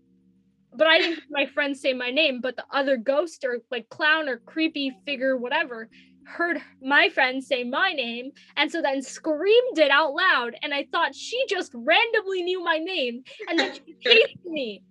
but 0.75 0.87
i 0.87 0.99
didn't 0.99 1.15
hear 1.15 1.25
my 1.31 1.47
friend 1.47 1.77
say 1.77 1.95
my 1.95 2.11
name 2.11 2.41
but 2.43 2.57
the 2.57 2.65
other 2.73 2.97
ghost 2.99 3.43
or 3.45 3.61
like 3.71 3.89
clown 3.89 4.29
or 4.29 4.39
creepy 4.39 4.93
figure 5.07 5.37
whatever 5.37 5.89
heard 6.29 6.61
my 6.83 7.09
friend 7.09 7.43
say 7.43 7.65
my 7.65 7.93
name 7.93 8.31
and 8.57 8.71
so 8.71 8.83
then 8.83 9.03
screamed 9.03 9.79
it 9.79 9.91
out 9.91 10.13
loud 10.13 10.55
and 10.63 10.75
i 10.75 10.87
thought 10.93 11.15
she 11.15 11.43
just 11.49 11.73
randomly 11.75 12.43
knew 12.43 12.63
my 12.63 12.79
name 12.79 13.23
and 13.49 13.59
then 13.59 13.73
she 13.75 13.95
chased 14.03 14.45
me 14.45 14.83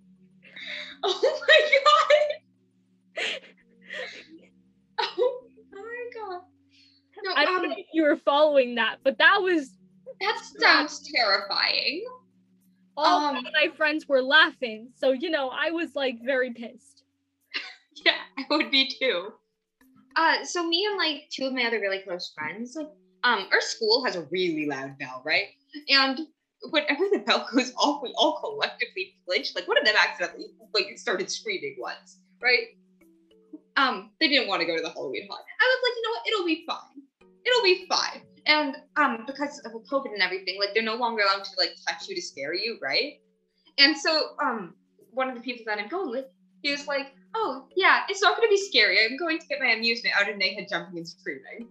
Oh 1.02 1.40
my 1.48 1.60
god. 1.84 3.24
Oh 5.00 5.40
my 5.72 6.10
god. 6.14 6.40
No, 7.22 7.32
I 7.36 7.44
don't 7.44 7.64
um, 7.64 7.70
know 7.70 7.76
if 7.76 7.86
you 7.92 8.02
were 8.02 8.16
following 8.16 8.76
that, 8.76 8.96
but 9.04 9.18
that 9.18 9.38
was 9.42 9.70
that 10.20 10.40
sounds 10.58 11.00
terrifying. 11.14 12.04
all 12.96 13.36
Um, 13.36 13.46
my 13.54 13.68
friends 13.76 14.08
were 14.08 14.22
laughing. 14.22 14.88
So, 14.96 15.12
you 15.12 15.30
know, 15.30 15.50
I 15.50 15.70
was 15.70 15.94
like 15.94 16.16
very 16.24 16.52
pissed. 16.52 17.04
Yeah, 18.04 18.12
I 18.38 18.44
would 18.50 18.70
be 18.70 18.88
too. 18.88 19.32
Uh, 20.16 20.44
so 20.44 20.66
me 20.66 20.86
and 20.86 20.96
like 20.96 21.28
two 21.30 21.46
of 21.46 21.52
my 21.52 21.64
other 21.64 21.80
really 21.80 22.00
close 22.00 22.32
friends, 22.34 22.76
um, 22.76 23.48
our 23.52 23.60
school 23.60 24.04
has 24.04 24.16
a 24.16 24.22
really 24.30 24.66
loud 24.66 24.98
bell, 24.98 25.22
right? 25.24 25.48
And 25.88 26.20
whenever 26.70 27.04
the 27.12 27.18
bell 27.20 27.46
goes 27.52 27.72
off, 27.76 28.02
we 28.02 28.12
all 28.16 28.38
collectively 28.40 29.14
flinch. 29.24 29.54
Like 29.54 29.68
one 29.68 29.78
of 29.78 29.84
them 29.84 29.94
accidentally 29.98 30.46
like 30.74 30.98
started 30.98 31.30
screaming 31.30 31.76
once, 31.78 32.18
right? 32.40 32.68
Um, 33.76 34.10
they 34.20 34.28
didn't 34.28 34.48
want 34.48 34.60
to 34.60 34.66
go 34.66 34.76
to 34.76 34.82
the 34.82 34.90
Halloween 34.90 35.28
haunt. 35.30 35.44
I 35.60 35.76
was 35.76 35.80
like, 35.84 35.96
you 35.96 36.02
know 36.02 36.10
what? 36.10 36.26
It'll 36.26 36.46
be 36.46 36.64
fine. 36.66 37.02
It'll 37.46 37.62
be 37.62 37.86
fine. 37.88 38.22
And 38.46 38.76
um, 38.96 39.24
because 39.26 39.60
of 39.60 39.72
COVID 39.72 40.12
and 40.12 40.22
everything, 40.22 40.58
like 40.58 40.74
they're 40.74 40.82
no 40.82 40.96
longer 40.96 41.22
allowed 41.22 41.44
to 41.44 41.50
like 41.58 41.74
touch 41.86 42.08
you 42.08 42.14
to 42.14 42.22
scare 42.22 42.54
you, 42.54 42.78
right? 42.82 43.20
And 43.78 43.96
so 43.96 44.30
um, 44.42 44.74
one 45.12 45.28
of 45.28 45.36
the 45.36 45.40
people 45.40 45.64
that 45.66 45.78
I'm 45.78 45.88
going 45.88 46.10
with, 46.10 46.24
he 46.62 46.70
was 46.70 46.86
like, 46.86 47.14
"Oh 47.34 47.66
yeah, 47.76 48.02
it's 48.08 48.22
not 48.22 48.36
going 48.36 48.48
to 48.48 48.52
be 48.52 48.60
scary. 48.60 48.98
I'm 49.04 49.16
going 49.16 49.38
to 49.38 49.46
get 49.46 49.60
my 49.60 49.68
amusement 49.68 50.14
out 50.20 50.28
of 50.28 50.36
Nathan 50.36 50.66
jumping 50.68 50.98
and 50.98 51.08
screaming." 51.08 51.68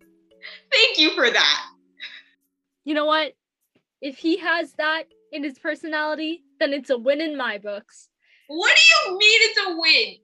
Thank 0.72 0.98
you 0.98 1.10
for 1.14 1.30
that. 1.30 1.66
You 2.84 2.94
know 2.94 3.06
what? 3.06 3.34
If 4.00 4.18
he 4.18 4.38
has 4.38 4.72
that 4.74 5.04
in 5.32 5.42
his 5.42 5.58
personality, 5.58 6.42
then 6.60 6.72
it's 6.72 6.90
a 6.90 6.98
win 6.98 7.20
in 7.20 7.36
my 7.36 7.58
books. 7.58 8.08
What 8.46 8.74
do 8.74 9.10
you 9.10 9.18
mean 9.18 9.40
it's 9.42 9.58
a 9.58 9.76
win? 9.76 10.16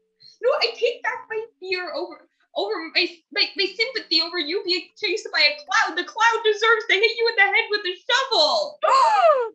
No, 0.43 0.51
I 0.61 0.75
take 0.75 1.03
back 1.03 1.27
my 1.29 1.45
fear 1.61 1.93
over 1.95 2.29
over 2.57 2.75
my, 2.95 3.07
my 3.33 3.47
my 3.57 3.67
sympathy 3.67 4.23
over 4.23 4.39
you 4.39 4.63
being 4.65 4.89
chased 4.97 5.27
by 5.33 5.41
a 5.41 5.57
cloud. 5.65 5.99
The 5.99 6.05
cloud 6.05 6.43
deserves 6.45 6.85
to 6.89 6.95
hit 6.95 7.17
you 7.17 7.29
in 7.29 7.37
the 7.37 7.43
head 7.43 7.65
with 7.71 7.81
a 7.81 7.95
shovel. 8.31 8.79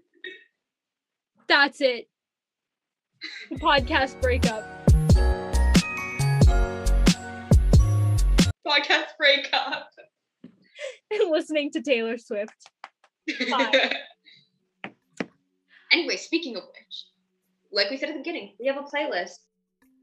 That's 1.48 1.82
it. 1.82 2.10
Podcast 3.54 4.22
breakup. 4.22 4.64
Podcast 8.66 9.18
breakup. 9.18 9.90
And 11.12 11.32
listening 11.32 11.72
to 11.72 11.82
Taylor 11.82 12.18
Swift. 12.18 12.54
Anyway, 15.92 16.18
speaking 16.18 16.56
of 16.56 16.64
which, 16.64 17.06
like 17.72 17.90
we 17.90 17.98
said 17.98 18.10
at 18.10 18.14
the 18.14 18.20
beginning, 18.20 18.54
we 18.60 18.68
have 18.68 18.78
a 18.78 18.82
playlist. 18.82 19.40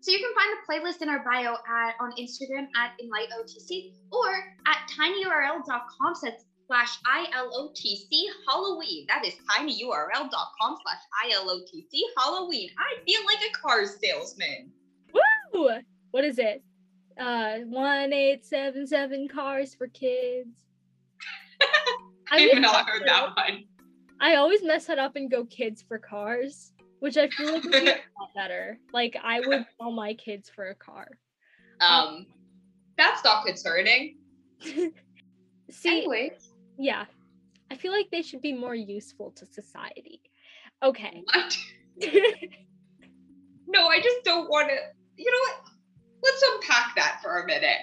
So 0.01 0.11
you 0.11 0.19
can 0.19 0.33
find 0.35 0.51
the 0.51 0.67
playlist 0.69 1.01
in 1.03 1.09
our 1.09 1.25
bio 1.25 1.55
at 1.55 1.95
on 2.01 2.11
Instagram 2.19 2.67
at 2.77 2.93
InlightOTC 3.01 3.93
or 4.11 4.35
at 4.67 4.79
tinyurl.com 4.99 6.15
slash 6.15 6.33
ILOTC 6.70 8.09
Halloween. 8.48 9.07
That 9.09 9.24
is 9.24 9.35
tinyurl.com 9.48 10.76
slash 10.83 11.00
ILOTC 11.24 12.00
Halloween. 12.18 12.70
I 12.79 13.02
feel 13.05 13.20
like 13.26 13.38
a 13.48 13.52
car 13.59 13.87
salesman. 13.87 14.70
Woo! 15.12 15.70
What 16.11 16.24
is 16.24 16.38
it? 16.38 16.62
Uh, 17.18 17.61
one 17.66 18.12
eight 18.12 18.44
seven 18.44 18.87
seven 18.87 19.26
cars 19.29 19.74
for 19.74 19.87
kids. 19.88 20.64
I 22.31 22.40
have 22.40 22.61
not 22.61 22.88
heard 22.88 23.02
that 23.07 23.31
one. 23.37 23.64
I 24.20 24.37
always 24.37 24.62
mess 24.62 24.87
that 24.87 24.98
up 24.98 25.16
and 25.16 25.31
go 25.31 25.44
kids 25.44 25.83
for 25.87 25.98
cars, 25.98 26.72
which 27.00 27.16
I 27.16 27.29
feel 27.29 27.52
like 27.52 27.62
would 27.64 27.72
be 27.72 27.79
a 27.88 27.96
lot 28.18 28.31
better. 28.35 28.79
Like 28.92 29.16
I 29.22 29.40
would 29.40 29.64
sell 29.79 29.92
my 29.92 30.14
kids 30.14 30.50
for 30.50 30.68
a 30.68 30.74
car. 30.74 31.09
Um, 31.81 32.26
that's 32.98 33.24
not 33.24 33.46
concerning. 33.46 34.18
See, 34.61 35.98
Anyways, 35.98 36.46
yeah, 36.79 37.05
I 37.71 37.77
feel 37.77 37.93
like 37.93 38.11
they 38.11 38.23
should 38.23 38.43
be 38.43 38.53
more 38.53 38.75
useful 38.75 39.33
to 39.33 39.47
society. 39.47 40.21
Okay. 40.83 41.23
what? 41.33 41.59
No, 43.69 43.89
I 43.89 44.01
just 44.01 44.25
don't 44.25 44.49
want 44.49 44.69
to. 44.69 44.77
You 45.17 45.31
know 45.31 45.39
what? 45.39 45.73
Let's 46.23 46.43
unpack 46.53 46.95
that 46.97 47.19
for 47.23 47.43
a 47.43 47.47
minute. 47.47 47.79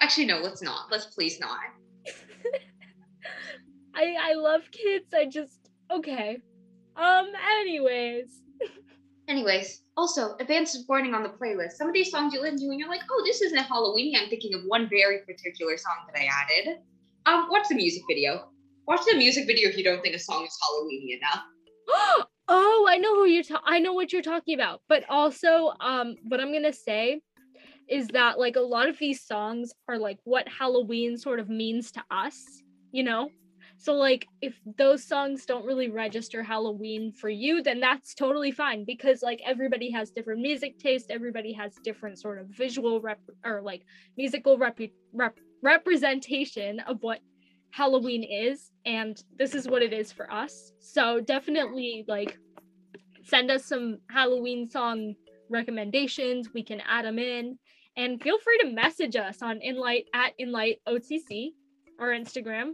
Actually, 0.00 0.26
no, 0.26 0.38
let's 0.38 0.62
not. 0.62 0.90
Let's 0.90 1.06
please 1.06 1.40
not. 1.40 1.58
I 3.94 4.16
I 4.20 4.34
love 4.34 4.62
kids. 4.70 5.12
I 5.14 5.26
just 5.26 5.70
okay. 5.90 6.38
Um. 6.96 7.32
Anyways. 7.60 8.42
Anyways, 9.28 9.82
also 9.96 10.36
advanced 10.38 10.84
warning 10.86 11.14
on 11.14 11.22
the 11.22 11.30
playlist. 11.30 11.72
Some 11.72 11.88
of 11.88 11.94
these 11.94 12.10
songs 12.10 12.34
you 12.34 12.42
listen 12.42 12.58
to 12.58 12.66
and 12.66 12.78
you're 12.78 12.90
like, 12.90 13.00
oh, 13.10 13.22
this 13.24 13.40
isn't 13.40 13.58
Halloweeny. 13.58 14.12
I'm 14.20 14.28
thinking 14.28 14.52
of 14.52 14.60
one 14.66 14.86
very 14.90 15.20
particular 15.20 15.78
song 15.78 15.94
that 16.12 16.20
I 16.20 16.26
added. 16.26 16.76
Um, 17.26 17.46
watch 17.50 17.68
the 17.68 17.74
music 17.74 18.02
video. 18.08 18.48
Watch 18.86 19.00
the 19.10 19.16
music 19.16 19.46
video 19.46 19.68
if 19.68 19.78
you 19.78 19.84
don't 19.84 20.02
think 20.02 20.14
a 20.14 20.18
song 20.18 20.44
is 20.44 20.56
Halloweeny 20.62 21.16
enough. 21.16 22.26
oh, 22.48 22.86
I 22.88 22.98
know 22.98 23.14
who 23.14 23.26
you're. 23.26 23.42
Ta- 23.42 23.62
I 23.64 23.78
know 23.78 23.94
what 23.94 24.12
you're 24.12 24.22
talking 24.22 24.54
about. 24.54 24.82
But 24.88 25.04
also, 25.08 25.72
um, 25.80 26.16
what 26.24 26.40
I'm 26.40 26.52
gonna 26.52 26.72
say 26.72 27.20
is 27.88 28.08
that 28.08 28.38
like 28.38 28.56
a 28.56 28.60
lot 28.60 28.88
of 28.88 28.98
these 28.98 29.24
songs 29.24 29.72
are 29.88 29.98
like 29.98 30.18
what 30.24 30.46
Halloween 30.48 31.16
sort 31.16 31.40
of 31.40 31.48
means 31.48 31.92
to 31.92 32.02
us. 32.10 32.42
You 32.92 33.04
know. 33.04 33.30
So 33.78 33.94
like 33.94 34.26
if 34.40 34.54
those 34.78 35.04
songs 35.04 35.44
don't 35.46 35.66
really 35.66 35.90
register 35.90 36.42
Halloween 36.42 37.12
for 37.12 37.28
you, 37.28 37.62
then 37.62 37.80
that's 37.80 38.14
totally 38.14 38.52
fine 38.52 38.84
because 38.84 39.22
like 39.22 39.40
everybody 39.44 39.90
has 39.90 40.10
different 40.10 40.40
music 40.40 40.78
taste, 40.78 41.10
everybody 41.10 41.52
has 41.54 41.74
different 41.82 42.18
sort 42.18 42.38
of 42.38 42.46
visual 42.48 43.00
rep 43.00 43.18
or 43.44 43.60
like 43.62 43.84
musical 44.16 44.56
rep, 44.56 44.78
rep 45.12 45.38
representation 45.64 46.78
of 46.80 46.98
what 47.02 47.18
Halloween 47.70 48.22
is 48.22 48.70
and 48.86 49.20
this 49.36 49.54
is 49.54 49.66
what 49.66 49.82
it 49.82 49.92
is 49.92 50.12
for 50.12 50.30
us. 50.30 50.72
So 50.78 51.20
definitely 51.20 52.04
like 52.06 52.38
send 53.24 53.50
us 53.50 53.64
some 53.64 53.98
Halloween 54.10 54.68
song 54.68 55.14
recommendations, 55.50 56.50
we 56.54 56.62
can 56.62 56.80
add 56.86 57.04
them 57.04 57.18
in 57.18 57.58
and 57.96 58.22
feel 58.22 58.38
free 58.38 58.58
to 58.58 58.70
message 58.70 59.16
us 59.16 59.42
on 59.42 59.60
inlight 59.60 60.04
at 60.14 60.34
inlight 60.38 60.80
OTC 60.86 61.50
or 61.98 62.08
Instagram 62.08 62.72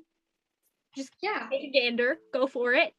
just 0.97 1.11
Yeah. 1.23 1.47
take 1.51 1.63
a 1.63 1.71
gander, 1.71 2.19
go 2.33 2.49
for 2.49 2.75
it. 2.75 2.93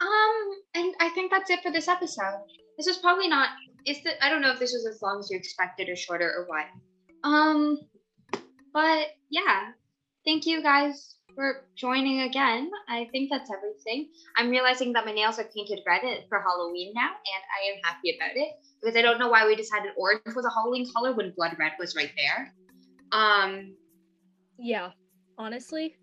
Um, 0.00 0.50
and 0.74 0.94
I 1.00 1.10
think 1.10 1.30
that's 1.30 1.50
it 1.50 1.60
for 1.62 1.70
this 1.70 1.86
episode. 1.88 2.40
This 2.78 2.86
was 2.86 2.98
probably 2.98 3.28
not. 3.28 3.50
Is 3.86 4.02
the 4.02 4.12
I 4.24 4.30
don't 4.30 4.40
know 4.40 4.52
if 4.52 4.58
this 4.58 4.72
was 4.72 4.86
as 4.86 5.00
long 5.02 5.20
as 5.20 5.30
you 5.30 5.36
expected 5.36 5.88
or 5.88 5.96
shorter 5.96 6.28
or 6.28 6.46
what. 6.46 6.66
Um, 7.24 7.78
but 8.76 9.08
yeah, 9.30 9.72
thank 10.26 10.44
you 10.44 10.62
guys 10.62 11.14
for 11.34 11.64
joining 11.78 12.20
again. 12.20 12.70
I 12.90 13.08
think 13.10 13.30
that's 13.32 13.50
everything. 13.50 14.10
I'm 14.36 14.50
realizing 14.50 14.92
that 14.92 15.06
my 15.06 15.12
nails 15.12 15.38
are 15.38 15.48
painted 15.56 15.80
red 15.86 16.02
for 16.28 16.44
Halloween 16.46 16.92
now, 16.94 17.08
and 17.08 17.42
I 17.56 17.72
am 17.72 17.80
happy 17.82 18.14
about 18.14 18.36
it 18.36 18.50
because 18.82 18.94
I 18.94 19.00
don't 19.00 19.18
know 19.18 19.30
why 19.30 19.46
we 19.46 19.56
decided 19.56 19.92
orange 19.96 20.20
was 20.26 20.44
a 20.44 20.50
Halloween 20.50 20.86
color 20.92 21.14
when 21.14 21.32
blood 21.34 21.56
red 21.58 21.72
was 21.78 21.96
right 21.96 22.12
there. 22.18 22.52
Um, 23.12 23.76
Yeah, 24.58 24.90
honestly. 25.38 25.96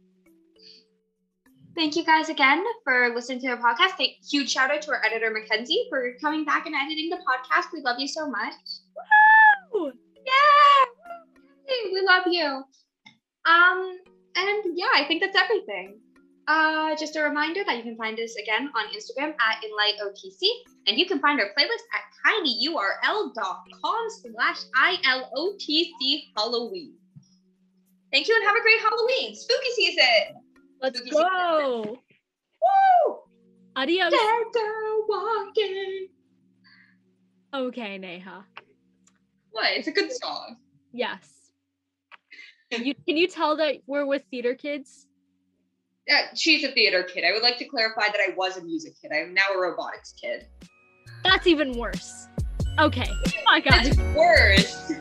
Thank 1.75 1.95
you 1.95 2.03
guys 2.03 2.29
again 2.29 2.63
for 2.83 3.13
listening 3.13 3.41
to 3.41 3.49
the 3.49 3.57
podcast. 3.57 3.97
Thank, 3.97 4.13
huge 4.27 4.51
shout 4.51 4.71
out 4.71 4.81
to 4.81 4.91
our 4.93 5.05
editor 5.05 5.29
Mackenzie 5.29 5.85
for 5.89 6.13
coming 6.21 6.43
back 6.43 6.65
and 6.65 6.73
editing 6.73 7.11
the 7.11 7.17
podcast. 7.17 7.65
We 7.71 7.81
love 7.81 7.99
you 7.99 8.07
so 8.07 8.27
much. 8.27 8.53
Woo! 9.73 9.91
Yeah, 10.25 11.02
Hey, 11.67 11.91
we 11.91 12.01
love 12.01 12.23
you. 12.27 12.63
Um, 13.45 13.97
and 14.35 14.63
yeah, 14.75 14.91
I 14.93 15.05
think 15.07 15.21
that's 15.21 15.37
everything. 15.37 15.99
Uh, 16.47 16.95
just 16.97 17.15
a 17.15 17.21
reminder 17.21 17.63
that 17.65 17.77
you 17.77 17.83
can 17.83 17.95
find 17.95 18.19
us 18.19 18.35
again 18.35 18.69
on 18.75 18.85
Instagram 18.93 19.33
at 19.39 19.63
InlightOTC, 19.63 20.47
and 20.87 20.97
you 20.97 21.05
can 21.05 21.19
find 21.19 21.39
our 21.39 21.47
playlist 21.57 21.85
at 21.93 22.03
tinyurl.com 22.25 24.07
slash 24.09 24.57
ILOTC 24.75 26.23
Halloween. 26.35 26.93
Thank 28.11 28.27
you 28.27 28.35
and 28.35 28.43
have 28.45 28.55
a 28.55 28.61
great 28.61 28.79
Halloween. 28.79 29.35
Spooky 29.35 29.71
season. 29.75 30.41
Let's 30.81 30.99
Spooky 30.99 31.11
season. 31.11 31.27
go. 31.31 31.97
Woo! 32.61 33.15
Adios. 33.75 34.11
Dead 34.11 34.43
girl 34.53 35.05
walking. 35.07 36.07
Okay, 37.53 37.97
Neha. 37.97 38.45
What? 39.51 39.71
It's 39.71 39.87
a 39.87 39.91
good 39.91 40.11
song. 40.11 40.57
Yes. 40.91 41.42
You, 42.81 42.95
can 43.07 43.17
you 43.17 43.27
tell 43.27 43.55
that 43.57 43.77
we're 43.85 44.05
with 44.05 44.23
theater 44.31 44.55
kids? 44.55 45.07
Uh, 46.09 46.35
she's 46.35 46.63
a 46.63 46.71
theater 46.71 47.03
kid. 47.03 47.23
I 47.23 47.31
would 47.31 47.43
like 47.43 47.57
to 47.59 47.65
clarify 47.65 48.07
that 48.07 48.19
I 48.19 48.33
was 48.35 48.57
a 48.57 48.63
music 48.63 48.93
kid. 49.01 49.11
I'm 49.13 49.33
now 49.33 49.43
a 49.55 49.59
robotics 49.59 50.13
kid. 50.13 50.47
That's 51.23 51.47
even 51.47 51.77
worse. 51.77 52.27
Okay. 52.79 53.09
Guys. 53.63 53.87
It's 53.87 53.97
worse. 54.15 54.91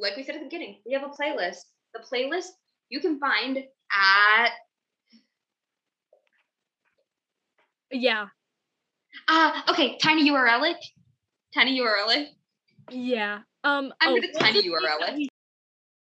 Like 0.00 0.16
we 0.16 0.22
said 0.22 0.36
at 0.36 0.38
the 0.38 0.46
beginning, 0.46 0.78
we 0.86 0.94
have 0.94 1.02
a 1.02 1.08
playlist. 1.08 1.58
The 1.92 2.00
playlist 2.00 2.46
you 2.88 3.00
can 3.00 3.18
find 3.18 3.58
at 3.58 4.50
Yeah. 7.90 8.26
uh 9.28 9.62
okay, 9.70 9.98
tiny 9.98 10.30
URL 10.30 10.70
it. 10.70 10.84
Tiny 11.54 11.80
URL 11.80 12.14
it. 12.16 12.28
Yeah. 12.90 13.40
Um. 13.64 13.92
I'm 14.00 14.12
oh, 14.12 14.20
gonna 14.20 14.32
tiny 14.34 14.62
URL 14.68 15.18
it. 15.18 15.30